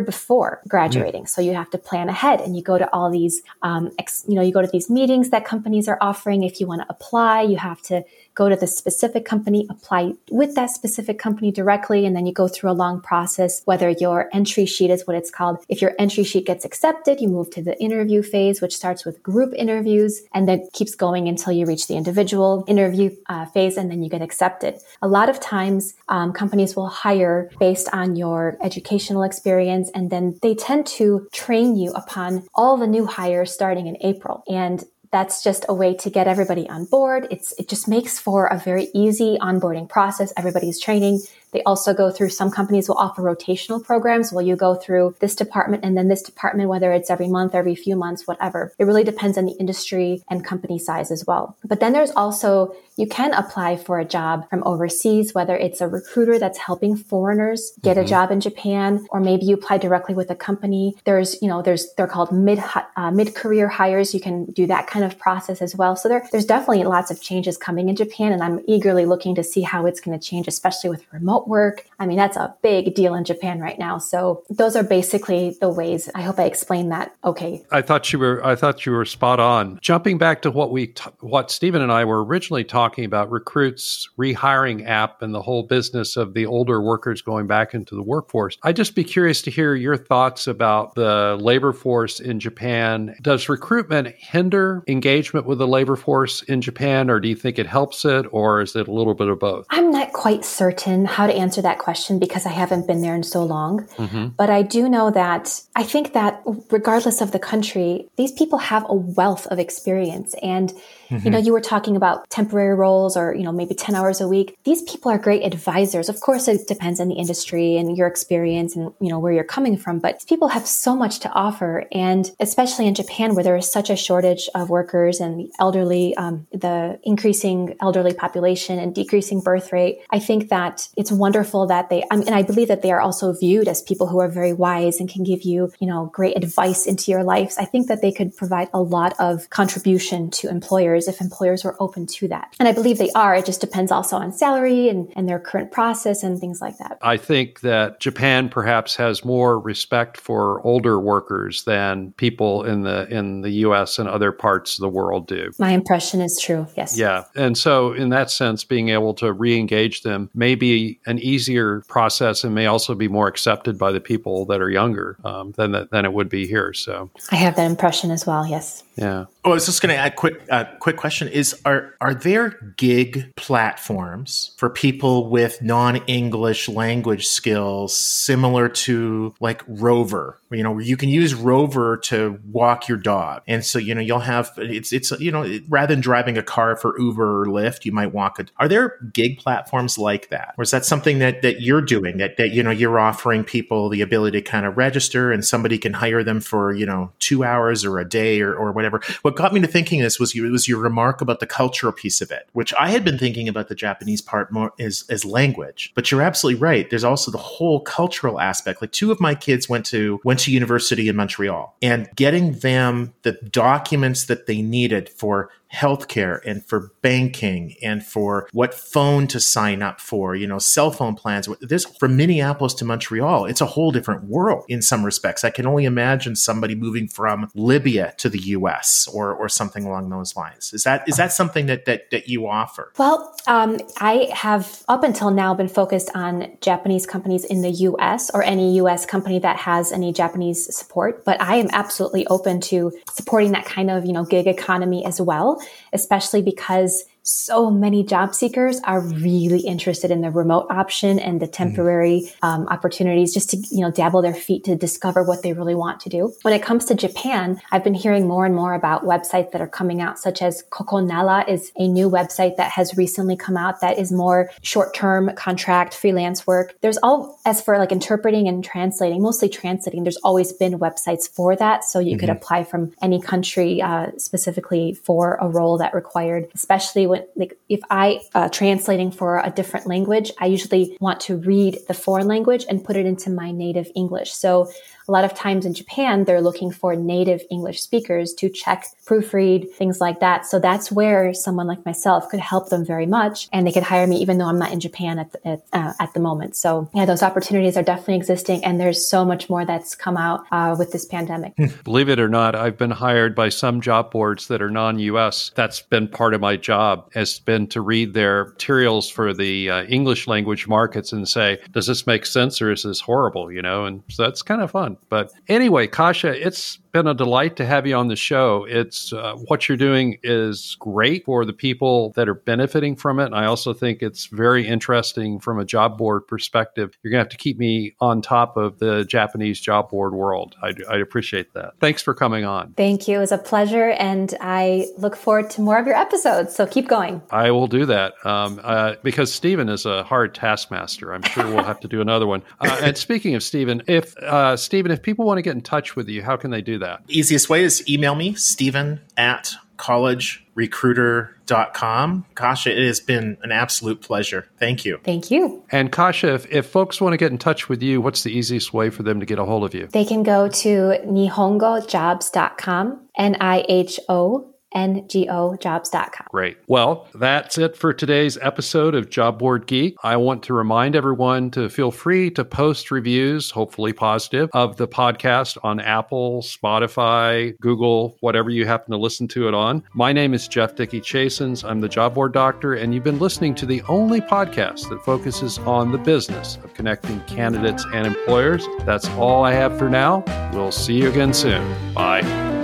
before 0.00 0.62
graduating. 0.66 1.24
Mm. 1.24 1.28
So 1.28 1.42
you 1.42 1.52
have 1.54 1.70
to 1.70 1.78
plan 1.78 2.08
ahead 2.08 2.40
and 2.40 2.56
you 2.56 2.62
go 2.62 2.78
to 2.78 2.88
all 2.94 3.10
these, 3.10 3.42
um, 3.62 3.90
ex, 3.98 4.24
you 4.26 4.34
know, 4.34 4.42
you 4.42 4.52
go 4.52 4.62
to 4.62 4.70
these 4.72 4.88
meetings 4.88 5.30
that 5.30 5.44
companies 5.44 5.86
are 5.86 5.98
offering. 6.00 6.42
If 6.42 6.60
you 6.60 6.66
want 6.66 6.80
to 6.82 6.86
apply, 6.88 7.42
you 7.42 7.58
have 7.58 7.82
to 7.82 8.02
go 8.38 8.48
to 8.48 8.54
the 8.54 8.68
specific 8.68 9.24
company, 9.24 9.66
apply 9.68 10.12
with 10.30 10.54
that 10.54 10.70
specific 10.70 11.18
company 11.18 11.50
directly, 11.50 12.06
and 12.06 12.14
then 12.14 12.24
you 12.24 12.32
go 12.32 12.46
through 12.46 12.70
a 12.70 12.78
long 12.84 13.00
process, 13.00 13.62
whether 13.64 13.90
your 13.90 14.30
entry 14.32 14.64
sheet 14.64 14.90
is 14.90 15.04
what 15.08 15.16
it's 15.16 15.30
called. 15.38 15.58
If 15.68 15.82
your 15.82 15.94
entry 15.98 16.22
sheet 16.22 16.46
gets 16.46 16.64
accepted, 16.64 17.20
you 17.20 17.26
move 17.26 17.50
to 17.50 17.62
the 17.62 17.76
interview 17.82 18.22
phase, 18.22 18.62
which 18.62 18.76
starts 18.76 19.04
with 19.04 19.20
group 19.24 19.52
interviews 19.56 20.22
and 20.32 20.48
then 20.48 20.68
keeps 20.72 20.94
going 20.94 21.26
until 21.26 21.52
you 21.52 21.66
reach 21.66 21.88
the 21.88 21.96
individual 21.96 22.64
interview 22.68 23.10
uh, 23.28 23.46
phase 23.46 23.76
and 23.76 23.90
then 23.90 24.04
you 24.04 24.08
get 24.08 24.22
accepted. 24.22 24.78
A 25.02 25.08
lot 25.08 25.28
of 25.28 25.40
times, 25.40 25.94
um, 26.08 26.32
companies 26.32 26.76
will 26.76 26.88
hire 26.88 27.50
based 27.58 27.88
on 27.92 28.14
your 28.14 28.56
educational 28.62 29.24
experience 29.24 29.90
and 29.96 30.10
then 30.10 30.38
they 30.42 30.54
tend 30.54 30.86
to 30.98 31.26
train 31.32 31.74
you 31.74 31.90
upon 32.02 32.44
all 32.54 32.76
the 32.76 32.86
new 32.86 33.04
hires 33.04 33.50
starting 33.52 33.88
in 33.88 33.96
April. 34.00 34.44
And 34.46 34.84
that's 35.10 35.42
just 35.42 35.64
a 35.68 35.74
way 35.74 35.94
to 35.94 36.10
get 36.10 36.26
everybody 36.26 36.68
on 36.68 36.84
board. 36.84 37.26
It's, 37.30 37.52
it 37.58 37.68
just 37.68 37.88
makes 37.88 38.18
for 38.18 38.46
a 38.46 38.58
very 38.58 38.88
easy 38.94 39.38
onboarding 39.40 39.88
process. 39.88 40.32
Everybody's 40.36 40.80
training. 40.80 41.20
They 41.52 41.62
also 41.62 41.94
go 41.94 42.10
through 42.10 42.30
some 42.30 42.50
companies 42.50 42.88
will 42.88 42.96
offer 42.96 43.22
rotational 43.22 43.82
programs 43.82 44.32
where 44.32 44.44
you 44.44 44.56
go 44.56 44.74
through 44.74 45.16
this 45.20 45.34
department 45.34 45.84
and 45.84 45.96
then 45.96 46.08
this 46.08 46.22
department, 46.22 46.68
whether 46.68 46.92
it's 46.92 47.10
every 47.10 47.28
month, 47.28 47.54
every 47.54 47.74
few 47.74 47.96
months, 47.96 48.26
whatever. 48.26 48.72
It 48.78 48.84
really 48.84 49.04
depends 49.04 49.38
on 49.38 49.46
the 49.46 49.52
industry 49.52 50.22
and 50.28 50.44
company 50.44 50.78
size 50.78 51.10
as 51.10 51.24
well. 51.26 51.56
But 51.64 51.80
then 51.80 51.92
there's 51.92 52.10
also, 52.12 52.74
you 52.96 53.06
can 53.06 53.32
apply 53.32 53.76
for 53.76 53.98
a 53.98 54.04
job 54.04 54.48
from 54.50 54.62
overseas, 54.64 55.34
whether 55.34 55.56
it's 55.56 55.80
a 55.80 55.88
recruiter 55.88 56.38
that's 56.38 56.58
helping 56.58 56.96
foreigners 56.96 57.72
get 57.82 57.96
mm-hmm. 57.96 58.04
a 58.04 58.08
job 58.08 58.30
in 58.30 58.40
Japan, 58.40 59.06
or 59.10 59.20
maybe 59.20 59.46
you 59.46 59.54
apply 59.54 59.78
directly 59.78 60.14
with 60.14 60.30
a 60.30 60.34
company. 60.34 60.94
There's, 61.04 61.40
you 61.40 61.48
know, 61.48 61.62
there's, 61.62 61.92
they're 61.94 62.06
called 62.06 62.32
mid, 62.32 62.62
uh, 62.96 63.10
mid 63.10 63.34
career 63.34 63.68
hires. 63.68 64.14
You 64.14 64.20
can 64.20 64.46
do 64.46 64.66
that 64.66 64.86
kind 64.86 65.04
of 65.04 65.18
process 65.18 65.62
as 65.62 65.76
well. 65.76 65.96
So 65.96 66.08
there, 66.08 66.26
there's 66.32 66.44
definitely 66.44 66.84
lots 66.84 67.10
of 67.10 67.20
changes 67.20 67.56
coming 67.56 67.88
in 67.88 67.96
Japan 67.96 68.32
and 68.32 68.42
I'm 68.42 68.60
eagerly 68.66 69.06
looking 69.06 69.34
to 69.36 69.44
see 69.44 69.62
how 69.62 69.86
it's 69.86 70.00
going 70.00 70.18
to 70.18 70.24
change, 70.24 70.48
especially 70.48 70.90
with 70.90 71.04
remote 71.12 71.37
remote 71.38 71.48
work. 71.48 71.86
I 71.98 72.06
mean, 72.06 72.16
that's 72.16 72.36
a 72.36 72.54
big 72.62 72.94
deal 72.94 73.14
in 73.14 73.24
Japan 73.24 73.60
right 73.60 73.78
now. 73.78 73.98
So 73.98 74.44
those 74.48 74.76
are 74.76 74.82
basically 74.82 75.56
the 75.60 75.68
ways. 75.68 76.08
I 76.14 76.22
hope 76.22 76.38
I 76.38 76.44
explained 76.44 76.92
that 76.92 77.14
okay. 77.24 77.64
I 77.70 77.82
thought 77.82 78.12
you 78.12 78.18
were 78.18 78.44
I 78.44 78.54
thought 78.54 78.86
you 78.86 78.92
were 78.92 79.04
spot 79.04 79.40
on. 79.40 79.78
Jumping 79.80 80.18
back 80.18 80.42
to 80.42 80.50
what 80.50 80.70
we 80.70 80.88
t- 80.88 81.10
what 81.20 81.50
Steven 81.50 81.82
and 81.82 81.92
I 81.92 82.04
were 82.04 82.24
originally 82.24 82.64
talking 82.64 83.04
about 83.04 83.30
recruits 83.30 84.08
rehiring 84.18 84.86
app 84.86 85.22
and 85.22 85.34
the 85.34 85.42
whole 85.42 85.64
business 85.64 86.16
of 86.16 86.34
the 86.34 86.46
older 86.46 86.80
workers 86.80 87.22
going 87.22 87.46
back 87.46 87.74
into 87.74 87.94
the 87.94 88.02
workforce. 88.02 88.56
I'd 88.62 88.76
just 88.76 88.94
be 88.94 89.04
curious 89.04 89.42
to 89.42 89.50
hear 89.50 89.74
your 89.74 89.96
thoughts 89.96 90.46
about 90.46 90.94
the 90.94 91.36
labor 91.40 91.72
force 91.72 92.20
in 92.20 92.40
Japan. 92.40 93.16
Does 93.22 93.48
recruitment 93.48 94.14
hinder 94.16 94.84
engagement 94.86 95.46
with 95.46 95.58
the 95.58 95.68
labor 95.68 95.96
force 95.96 96.42
in 96.42 96.60
Japan 96.60 97.10
or 97.10 97.20
do 97.20 97.28
you 97.28 97.36
think 97.36 97.58
it 97.58 97.66
helps 97.66 98.04
it 98.04 98.26
or 98.30 98.60
is 98.60 98.76
it 98.76 98.88
a 98.88 98.92
little 98.92 99.14
bit 99.14 99.28
of 99.28 99.38
both? 99.38 99.66
I'm 99.70 99.90
not 99.90 100.12
quite 100.12 100.44
certain 100.44 101.04
how 101.04 101.27
to 101.28 101.34
answer 101.34 101.62
that 101.62 101.78
question 101.78 102.18
because 102.18 102.46
I 102.46 102.50
haven't 102.50 102.86
been 102.86 103.02
there 103.02 103.14
in 103.14 103.22
so 103.22 103.44
long. 103.44 103.86
Mm-hmm. 103.96 104.28
But 104.28 104.50
I 104.50 104.62
do 104.62 104.88
know 104.88 105.10
that 105.10 105.62
I 105.76 105.82
think 105.82 106.12
that 106.12 106.42
regardless 106.70 107.20
of 107.20 107.32
the 107.32 107.38
country, 107.38 108.08
these 108.16 108.32
people 108.32 108.58
have 108.58 108.84
a 108.88 108.94
wealth 108.94 109.46
of 109.46 109.58
experience. 109.58 110.34
And, 110.42 110.70
mm-hmm. 111.08 111.18
you 111.24 111.30
know, 111.30 111.38
you 111.38 111.52
were 111.52 111.60
talking 111.60 111.96
about 111.96 112.28
temporary 112.30 112.74
roles 112.74 113.16
or, 113.16 113.34
you 113.34 113.42
know, 113.42 113.52
maybe 113.52 113.74
10 113.74 113.94
hours 113.94 114.20
a 114.20 114.28
week. 114.28 114.58
These 114.64 114.82
people 114.82 115.10
are 115.10 115.18
great 115.18 115.44
advisors. 115.44 116.08
Of 116.08 116.20
course, 116.20 116.48
it 116.48 116.66
depends 116.66 117.00
on 117.00 117.08
the 117.08 117.14
industry 117.14 117.76
and 117.76 117.96
your 117.96 118.06
experience 118.06 118.76
and, 118.76 118.92
you 119.00 119.08
know, 119.08 119.18
where 119.18 119.32
you're 119.32 119.44
coming 119.44 119.76
from. 119.76 119.98
But 119.98 120.24
people 120.26 120.48
have 120.48 120.66
so 120.66 120.96
much 120.96 121.20
to 121.20 121.30
offer. 121.32 121.86
And 121.92 122.30
especially 122.40 122.86
in 122.86 122.94
Japan, 122.94 123.34
where 123.34 123.44
there 123.44 123.56
is 123.56 123.70
such 123.70 123.90
a 123.90 123.96
shortage 123.96 124.48
of 124.54 124.70
workers 124.70 125.20
and 125.20 125.38
the 125.38 125.50
elderly, 125.58 126.16
um, 126.16 126.46
the 126.52 126.98
increasing 127.04 127.76
elderly 127.80 128.14
population 128.14 128.78
and 128.78 128.94
decreasing 128.94 129.40
birth 129.40 129.72
rate, 129.72 129.98
I 130.10 130.18
think 130.18 130.48
that 130.48 130.88
it's 130.96 131.12
wonderful 131.18 131.66
that 131.66 131.90
they, 131.90 132.02
I 132.10 132.14
and 132.14 132.34
I 132.34 132.42
believe 132.42 132.68
that 132.68 132.82
they 132.82 132.92
are 132.92 133.00
also 133.00 133.32
viewed 133.32 133.68
as 133.68 133.82
people 133.82 134.06
who 134.06 134.20
are 134.20 134.28
very 134.28 134.52
wise 134.52 135.00
and 135.00 135.08
can 135.08 135.24
give 135.24 135.42
you, 135.42 135.70
you 135.80 135.86
know, 135.86 136.10
great 136.12 136.36
advice 136.36 136.86
into 136.86 137.10
your 137.10 137.24
lives. 137.24 137.58
I 137.58 137.64
think 137.64 137.88
that 137.88 138.02
they 138.02 138.12
could 138.12 138.36
provide 138.36 138.68
a 138.72 138.80
lot 138.80 139.14
of 139.18 139.48
contribution 139.50 140.30
to 140.30 140.48
employers 140.48 141.08
if 141.08 141.20
employers 141.20 141.64
were 141.64 141.76
open 141.80 142.06
to 142.06 142.28
that. 142.28 142.54
And 142.58 142.68
I 142.68 142.72
believe 142.72 142.98
they 142.98 143.10
are. 143.12 143.34
It 143.34 143.46
just 143.46 143.60
depends 143.60 143.90
also 143.90 144.16
on 144.16 144.32
salary 144.32 144.88
and, 144.88 145.12
and 145.16 145.28
their 145.28 145.38
current 145.38 145.72
process 145.72 146.22
and 146.22 146.38
things 146.38 146.60
like 146.60 146.78
that. 146.78 146.98
I 147.02 147.16
think 147.16 147.60
that 147.60 148.00
Japan 148.00 148.48
perhaps 148.48 148.96
has 148.96 149.24
more 149.24 149.58
respect 149.58 150.16
for 150.16 150.64
older 150.66 150.98
workers 150.98 151.64
than 151.64 152.12
people 152.12 152.64
in 152.64 152.82
the 152.82 153.08
in 153.08 153.42
the 153.42 153.50
US 153.50 153.98
and 153.98 154.08
other 154.08 154.32
parts 154.32 154.78
of 154.78 154.82
the 154.82 154.88
world 154.88 155.26
do. 155.26 155.50
My 155.58 155.70
impression 155.70 156.20
is 156.20 156.38
true. 156.42 156.66
Yes. 156.76 156.96
Yeah. 156.96 157.24
And 157.34 157.56
so 157.56 157.92
in 157.92 158.10
that 158.10 158.30
sense 158.30 158.64
being 158.64 158.88
able 158.90 159.14
to 159.14 159.32
re-engage 159.32 160.02
them 160.02 160.30
may 160.34 160.54
be 160.54 161.00
an 161.08 161.18
easier 161.20 161.80
process 161.88 162.44
and 162.44 162.54
may 162.54 162.66
also 162.66 162.94
be 162.94 163.08
more 163.08 163.26
accepted 163.26 163.78
by 163.78 163.90
the 163.90 164.00
people 164.00 164.44
that 164.44 164.60
are 164.60 164.70
younger 164.70 165.16
um, 165.24 165.52
than 165.52 165.72
than 165.90 166.04
it 166.04 166.12
would 166.12 166.28
be 166.28 166.46
here. 166.46 166.72
So 166.74 167.10
I 167.32 167.36
have 167.36 167.56
that 167.56 167.68
impression 167.68 168.10
as 168.10 168.26
well. 168.26 168.46
Yes. 168.46 168.84
Yeah. 168.98 169.26
Oh, 169.44 169.52
I 169.52 169.54
was 169.54 169.66
just 169.66 169.80
going 169.80 169.94
to 169.94 170.00
add 170.00 170.16
quick 170.16 170.42
uh, 170.50 170.64
quick 170.80 170.96
question 170.96 171.28
is 171.28 171.58
are 171.64 171.94
are 172.00 172.12
there 172.12 172.74
gig 172.76 173.32
platforms 173.36 174.52
for 174.56 174.68
people 174.68 175.30
with 175.30 175.62
non-English 175.62 176.68
language 176.68 177.26
skills 177.26 177.96
similar 177.96 178.68
to 178.68 179.34
like 179.40 179.62
Rover? 179.68 180.38
You 180.50 180.64
know, 180.64 180.72
where 180.72 180.82
you 180.82 180.96
can 180.96 181.08
use 181.08 181.34
Rover 181.34 181.96
to 182.04 182.40
walk 182.50 182.88
your 182.88 182.98
dog. 182.98 183.42
And 183.46 183.64
so, 183.64 183.78
you 183.78 183.94
know, 183.94 184.00
you'll 184.00 184.18
have 184.18 184.50
it's 184.56 184.92
it's 184.92 185.12
you 185.12 185.30
know, 185.30 185.60
rather 185.68 185.94
than 185.94 186.00
driving 186.00 186.36
a 186.36 186.42
car 186.42 186.74
for 186.74 186.98
Uber 186.98 187.42
or 187.42 187.46
Lyft, 187.46 187.84
you 187.84 187.92
might 187.92 188.12
walk 188.12 188.40
it. 188.40 188.50
Are 188.58 188.68
there 188.68 188.98
gig 189.12 189.38
platforms 189.38 189.96
like 189.96 190.28
that? 190.30 190.54
Or 190.58 190.62
is 190.62 190.72
that 190.72 190.84
something 190.84 191.20
that 191.20 191.42
that 191.42 191.62
you're 191.62 191.82
doing 191.82 192.18
that 192.18 192.36
that 192.36 192.50
you 192.50 192.64
know, 192.64 192.70
you're 192.70 192.98
offering 192.98 193.44
people 193.44 193.88
the 193.88 194.00
ability 194.00 194.42
to 194.42 194.50
kind 194.50 194.66
of 194.66 194.76
register 194.76 195.30
and 195.30 195.44
somebody 195.44 195.78
can 195.78 195.94
hire 195.94 196.24
them 196.24 196.40
for, 196.40 196.72
you 196.72 196.84
know, 196.84 197.12
2 197.20 197.44
hours 197.44 197.84
or 197.84 198.00
a 198.00 198.08
day 198.08 198.40
or 198.40 198.54
or 198.54 198.72
whatever. 198.72 198.87
What 199.22 199.36
got 199.36 199.52
me 199.52 199.60
to 199.60 199.66
thinking 199.66 200.00
this 200.00 200.18
was 200.18 200.34
your, 200.34 200.50
was 200.50 200.68
your 200.68 200.78
remark 200.78 201.20
about 201.20 201.40
the 201.40 201.46
cultural 201.46 201.92
piece 201.92 202.20
of 202.20 202.30
it, 202.30 202.48
which 202.52 202.72
I 202.74 202.90
had 202.90 203.04
been 203.04 203.18
thinking 203.18 203.48
about 203.48 203.68
the 203.68 203.74
Japanese 203.74 204.20
part 204.20 204.52
more 204.52 204.72
as, 204.78 205.04
as 205.08 205.24
language. 205.24 205.92
But 205.94 206.10
you're 206.10 206.22
absolutely 206.22 206.60
right. 206.60 206.88
There's 206.88 207.04
also 207.04 207.30
the 207.30 207.38
whole 207.38 207.80
cultural 207.80 208.40
aspect. 208.40 208.80
Like 208.80 208.92
two 208.92 209.10
of 209.10 209.20
my 209.20 209.34
kids 209.34 209.68
went 209.68 209.86
to 209.86 210.20
went 210.24 210.40
to 210.40 210.52
university 210.52 211.08
in 211.08 211.16
Montreal, 211.16 211.76
and 211.82 212.08
getting 212.16 212.52
them 212.60 213.14
the 213.22 213.32
documents 213.32 214.26
that 214.26 214.46
they 214.46 214.62
needed 214.62 215.08
for 215.08 215.50
healthcare 215.72 216.40
and 216.46 216.64
for 216.64 216.92
banking 217.02 217.76
and 217.82 218.04
for 218.04 218.48
what 218.52 218.72
phone 218.72 219.26
to 219.28 219.38
sign 219.38 219.82
up 219.82 220.00
for, 220.00 220.34
you 220.34 220.46
know, 220.46 220.58
cell 220.58 220.90
phone 220.90 221.14
plans. 221.14 221.48
This 221.60 221.84
from 221.84 222.16
Minneapolis 222.16 222.74
to 222.74 222.84
Montreal, 222.84 223.44
it's 223.44 223.60
a 223.60 223.66
whole 223.66 223.90
different 223.90 224.24
world 224.24 224.64
in 224.68 224.80
some 224.80 225.04
respects. 225.04 225.44
I 225.44 225.50
can 225.50 225.66
only 225.66 225.84
imagine 225.84 226.36
somebody 226.36 226.74
moving 226.74 227.06
from 227.08 227.50
Libya 227.54 228.14
to 228.18 228.28
the 228.28 228.38
US 228.38 229.08
or 229.12 229.34
or 229.34 229.48
something 229.48 229.84
along 229.84 230.08
those 230.08 230.36
lines. 230.36 230.72
Is 230.72 230.84
that 230.84 231.06
is 231.06 231.16
that 231.16 231.32
something 231.32 231.66
that 231.66 231.84
that, 231.84 232.10
that 232.10 232.28
you 232.28 232.46
offer? 232.46 232.92
Well, 232.98 233.34
um, 233.46 233.78
I 233.98 234.30
have 234.32 234.82
up 234.88 235.04
until 235.04 235.30
now 235.30 235.54
been 235.54 235.68
focused 235.68 236.10
on 236.14 236.56
Japanese 236.60 237.06
companies 237.06 237.44
in 237.44 237.60
the 237.60 237.70
US 237.70 238.30
or 238.30 238.42
any 238.42 238.76
US 238.76 239.04
company 239.04 239.38
that 239.40 239.56
has 239.56 239.92
any 239.92 240.12
Japanese 240.12 240.74
support, 240.74 241.24
but 241.24 241.40
I 241.40 241.56
am 241.56 241.68
absolutely 241.72 242.26
open 242.28 242.60
to 242.62 242.92
supporting 243.12 243.52
that 243.52 243.66
kind 243.66 243.90
of, 243.90 244.06
you 244.06 244.12
know, 244.12 244.24
gig 244.24 244.46
economy 244.46 245.04
as 245.04 245.20
well 245.20 245.57
especially 245.92 246.42
because 246.42 247.04
so 247.22 247.70
many 247.70 248.02
job 248.02 248.34
seekers 248.34 248.80
are 248.84 249.00
really 249.00 249.60
interested 249.60 250.10
in 250.10 250.22
the 250.22 250.30
remote 250.30 250.66
option 250.70 251.18
and 251.18 251.40
the 251.40 251.46
mm-hmm. 251.46 251.52
temporary 251.52 252.20
mm. 252.22 252.32
um, 252.42 252.66
opportunities 252.68 253.34
just 253.34 253.50
to 253.50 253.58
you 253.70 253.80
know 253.80 253.90
dabble 253.90 254.22
their 254.22 254.34
feet 254.34 254.64
to 254.64 254.74
discover 254.74 255.22
what 255.22 255.42
they 255.42 255.52
really 255.52 255.74
want 255.74 256.00
to 256.00 256.08
do 256.08 256.32
when 256.42 256.54
it 256.54 256.62
comes 256.62 256.84
to 256.84 256.94
japan 256.94 257.60
i've 257.70 257.84
been 257.84 257.94
hearing 257.94 258.26
more 258.26 258.46
and 258.46 258.54
more 258.54 258.72
about 258.72 259.04
websites 259.04 259.50
that 259.52 259.60
are 259.60 259.68
coming 259.68 260.00
out 260.00 260.18
such 260.18 260.40
as 260.40 260.64
Coconala 260.70 261.46
is 261.48 261.70
a 261.76 261.86
new 261.86 262.08
website 262.08 262.56
that 262.56 262.70
has 262.70 262.96
recently 262.96 263.36
come 263.36 263.56
out 263.56 263.80
that 263.80 263.98
is 263.98 264.10
more 264.10 264.50
short-term 264.62 265.30
contract 265.36 265.94
freelance 265.94 266.46
work 266.46 266.74
there's 266.80 266.98
all 267.02 267.38
as 267.44 267.60
for 267.60 267.78
like 267.78 267.92
interpreting 267.92 268.48
and 268.48 268.64
translating 268.64 269.20
mostly 269.22 269.48
translating 269.48 270.02
there's 270.02 270.16
always 270.18 270.52
been 270.52 270.78
websites 270.78 271.28
for 271.28 271.54
that 271.54 271.84
so 271.84 271.98
you 271.98 272.12
mm-hmm. 272.12 272.20
could 272.20 272.30
apply 272.30 272.64
from 272.64 272.92
any 273.02 273.20
country 273.20 273.82
uh, 273.82 274.06
specifically 274.16 274.94
for 274.94 275.36
a 275.40 275.48
role 275.48 275.76
that 275.76 275.94
required 275.94 276.48
especially 276.54 277.06
when 277.06 277.17
like 277.36 277.58
if 277.68 277.80
I 277.90 278.20
uh, 278.34 278.48
translating 278.48 279.10
for 279.10 279.38
a 279.38 279.50
different 279.50 279.86
language, 279.86 280.32
I 280.38 280.46
usually 280.46 280.96
want 281.00 281.20
to 281.20 281.36
read 281.36 281.78
the 281.88 281.94
foreign 281.94 282.26
language 282.26 282.64
and 282.68 282.84
put 282.84 282.96
it 282.96 283.06
into 283.06 283.30
my 283.30 283.50
native 283.50 283.90
English. 283.94 284.32
So 284.32 284.68
a 285.08 285.12
lot 285.12 285.24
of 285.24 285.34
times 285.34 285.64
in 285.64 285.72
Japan, 285.72 286.24
they're 286.24 286.42
looking 286.42 286.70
for 286.70 286.94
native 286.94 287.42
English 287.50 287.80
speakers 287.80 288.34
to 288.34 288.50
check, 288.50 288.86
proofread, 289.06 289.72
things 289.72 290.00
like 290.00 290.20
that. 290.20 290.44
So 290.44 290.58
that's 290.58 290.92
where 290.92 291.32
someone 291.32 291.66
like 291.66 291.84
myself 291.86 292.28
could 292.28 292.40
help 292.40 292.68
them 292.68 292.84
very 292.84 293.06
much. 293.06 293.48
And 293.50 293.66
they 293.66 293.72
could 293.72 293.82
hire 293.82 294.06
me 294.06 294.16
even 294.16 294.36
though 294.36 294.44
I'm 294.44 294.58
not 294.58 294.70
in 294.70 294.80
Japan 294.80 295.18
at 295.18 295.32
the, 295.32 295.48
at, 295.48 295.62
uh, 295.72 295.92
at 295.98 296.12
the 296.12 296.20
moment. 296.20 296.56
So 296.56 296.90
yeah, 296.94 297.06
those 297.06 297.22
opportunities 297.22 297.76
are 297.78 297.82
definitely 297.82 298.16
existing. 298.16 298.62
And 298.64 298.78
there's 298.78 299.08
so 299.08 299.24
much 299.24 299.48
more 299.48 299.64
that's 299.64 299.94
come 299.94 300.18
out 300.18 300.44
uh, 300.52 300.76
with 300.78 300.92
this 300.92 301.06
pandemic. 301.06 301.54
Believe 301.84 302.10
it 302.10 302.20
or 302.20 302.28
not, 302.28 302.54
I've 302.54 302.76
been 302.76 302.90
hired 302.90 303.34
by 303.34 303.48
some 303.48 303.80
job 303.80 304.10
boards 304.10 304.48
that 304.48 304.60
are 304.60 304.70
non 304.70 304.98
US. 304.98 305.52
That's 305.54 305.80
been 305.80 306.08
part 306.08 306.34
of 306.34 306.42
my 306.42 306.56
job 306.56 306.97
has 307.14 307.38
been 307.40 307.66
to 307.68 307.80
read 307.80 308.14
their 308.14 308.46
materials 308.46 309.08
for 309.08 309.32
the 309.32 309.70
uh, 309.70 309.84
English 309.84 310.26
language 310.26 310.66
markets 310.66 311.12
and 311.12 311.28
say, 311.28 311.58
does 311.72 311.86
this 311.86 312.06
make 312.06 312.26
sense 312.26 312.60
or 312.62 312.70
is 312.70 312.82
this 312.82 313.00
horrible? 313.00 313.50
You 313.52 313.62
know, 313.62 313.84
and 313.84 314.02
so 314.08 314.22
that's 314.22 314.42
kind 314.42 314.62
of 314.62 314.70
fun. 314.70 314.96
But 315.08 315.32
anyway, 315.48 315.86
Kasia, 315.86 316.34
it's 316.34 316.78
been 316.92 317.06
a 317.06 317.14
delight 317.14 317.56
to 317.56 317.66
have 317.66 317.86
you 317.86 317.94
on 317.94 318.08
the 318.08 318.16
show. 318.16 318.66
It's 318.68 319.12
uh, 319.12 319.34
what 319.46 319.68
you're 319.68 319.78
doing 319.78 320.18
is 320.22 320.76
great 320.78 321.24
for 321.24 321.44
the 321.44 321.52
people 321.52 322.12
that 322.16 322.28
are 322.28 322.34
benefiting 322.34 322.96
from 322.96 323.20
it. 323.20 323.26
And 323.26 323.34
I 323.34 323.46
also 323.46 323.72
think 323.72 324.02
it's 324.02 324.26
very 324.26 324.66
interesting 324.66 325.40
from 325.40 325.58
a 325.58 325.64
job 325.64 325.98
board 325.98 326.26
perspective. 326.26 326.96
You're 327.02 327.10
going 327.10 327.18
to 327.18 327.24
have 327.24 327.30
to 327.30 327.36
keep 327.36 327.58
me 327.58 327.94
on 328.00 328.22
top 328.22 328.56
of 328.56 328.78
the 328.78 329.04
Japanese 329.04 329.60
job 329.60 329.90
board 329.90 330.14
world. 330.14 330.56
I, 330.62 330.74
I 330.90 330.96
appreciate 330.96 331.54
that. 331.54 331.74
Thanks 331.80 332.02
for 332.02 332.14
coming 332.14 332.44
on. 332.44 332.72
Thank 332.76 333.08
you. 333.08 333.16
It 333.16 333.20
was 333.20 333.32
a 333.32 333.38
pleasure. 333.38 333.90
And 333.90 334.34
I 334.40 334.86
look 334.96 335.16
forward 335.16 335.50
to 335.50 335.60
more 335.60 335.78
of 335.78 335.86
your 335.86 335.96
episodes. 335.96 336.54
So 336.54 336.66
keep 336.66 336.88
going. 336.88 337.22
I 337.30 337.50
will 337.50 337.66
do 337.66 337.86
that 337.86 338.14
um, 338.24 338.60
uh, 338.62 338.94
because 339.02 339.32
Steven 339.32 339.68
is 339.68 339.86
a 339.86 340.02
hard 340.04 340.34
taskmaster. 340.34 341.12
I'm 341.12 341.22
sure 341.22 341.46
we'll 341.46 341.64
have 341.64 341.80
to 341.80 341.88
do 341.88 342.00
another 342.00 342.26
one. 342.26 342.42
Uh, 342.60 342.80
and 342.82 342.96
speaking 342.96 343.34
of 343.34 343.42
Steven, 343.42 343.82
if 343.86 344.16
uh, 344.18 344.56
Steven, 344.56 344.90
if 344.90 345.02
people 345.02 345.26
want 345.26 345.38
to 345.38 345.42
get 345.42 345.54
in 345.54 345.60
touch 345.60 345.96
with 345.96 346.08
you, 346.08 346.22
how 346.22 346.36
can 346.36 346.50
they 346.50 346.62
do 346.62 346.77
that? 346.78 347.02
Easiest 347.08 347.48
way 347.48 347.64
is 347.64 347.82
email 347.88 348.14
me, 348.14 348.34
Steven 348.34 349.00
at 349.16 349.54
collegerecruiter.com. 349.78 352.26
Kasia, 352.34 352.78
it 352.78 352.86
has 352.86 353.00
been 353.00 353.38
an 353.42 353.50
absolute 353.52 354.00
pleasure. 354.00 354.48
Thank 354.58 354.84
you. 354.84 354.98
Thank 355.04 355.30
you. 355.30 355.62
And 355.70 355.92
Kasia, 355.92 356.34
if, 356.34 356.52
if 356.52 356.66
folks 356.66 357.00
want 357.00 357.12
to 357.12 357.16
get 357.16 357.30
in 357.32 357.38
touch 357.38 357.68
with 357.68 357.80
you, 357.82 358.00
what's 358.00 358.24
the 358.24 358.30
easiest 358.30 358.74
way 358.74 358.90
for 358.90 359.04
them 359.04 359.20
to 359.20 359.26
get 359.26 359.38
a 359.38 359.44
hold 359.44 359.62
of 359.64 359.72
you? 359.74 359.86
They 359.86 360.04
can 360.04 360.24
go 360.24 360.48
to 360.48 360.68
nihongojobs.com, 361.06 363.00
N 363.16 363.36
I 363.40 363.64
H 363.68 364.00
O 364.08 364.52
ngojobs.com. 364.74 366.26
Great. 366.30 366.58
Well, 366.66 367.08
that's 367.14 367.58
it 367.58 367.76
for 367.76 367.92
today's 367.92 368.36
episode 368.38 368.94
of 368.94 369.10
Job 369.10 369.38
Board 369.38 369.66
Geek. 369.66 369.96
I 370.02 370.16
want 370.16 370.42
to 370.44 370.54
remind 370.54 370.94
everyone 370.94 371.50
to 371.52 371.68
feel 371.68 371.90
free 371.90 372.30
to 372.32 372.44
post 372.44 372.90
reviews, 372.90 373.50
hopefully 373.50 373.92
positive, 373.92 374.50
of 374.52 374.76
the 374.76 374.88
podcast 374.88 375.56
on 375.62 375.80
Apple, 375.80 376.42
Spotify, 376.42 377.58
Google, 377.60 378.16
whatever 378.20 378.50
you 378.50 378.66
happen 378.66 378.92
to 378.92 378.98
listen 378.98 379.28
to 379.28 379.48
it 379.48 379.54
on. 379.54 379.82
My 379.94 380.12
name 380.12 380.34
is 380.34 380.48
Jeff 380.48 380.74
Dickey 380.74 381.00
Chasins. 381.00 381.64
I'm 381.64 381.80
the 381.80 381.88
Job 381.88 382.14
Board 382.14 382.32
Doctor, 382.32 382.74
and 382.74 382.94
you've 382.94 383.04
been 383.04 383.18
listening 383.18 383.54
to 383.56 383.66
the 383.66 383.82
only 383.88 384.20
podcast 384.20 384.88
that 384.90 385.04
focuses 385.04 385.58
on 385.60 385.92
the 385.92 385.98
business 385.98 386.58
of 386.64 386.74
connecting 386.74 387.20
candidates 387.22 387.84
and 387.92 388.06
employers. 388.06 388.66
That's 388.80 389.08
all 389.10 389.44
I 389.44 389.52
have 389.52 389.78
for 389.78 389.88
now. 389.88 390.24
We'll 390.52 390.72
see 390.72 390.94
you 390.94 391.08
again 391.08 391.32
soon. 391.32 391.94
Bye. 391.94 392.57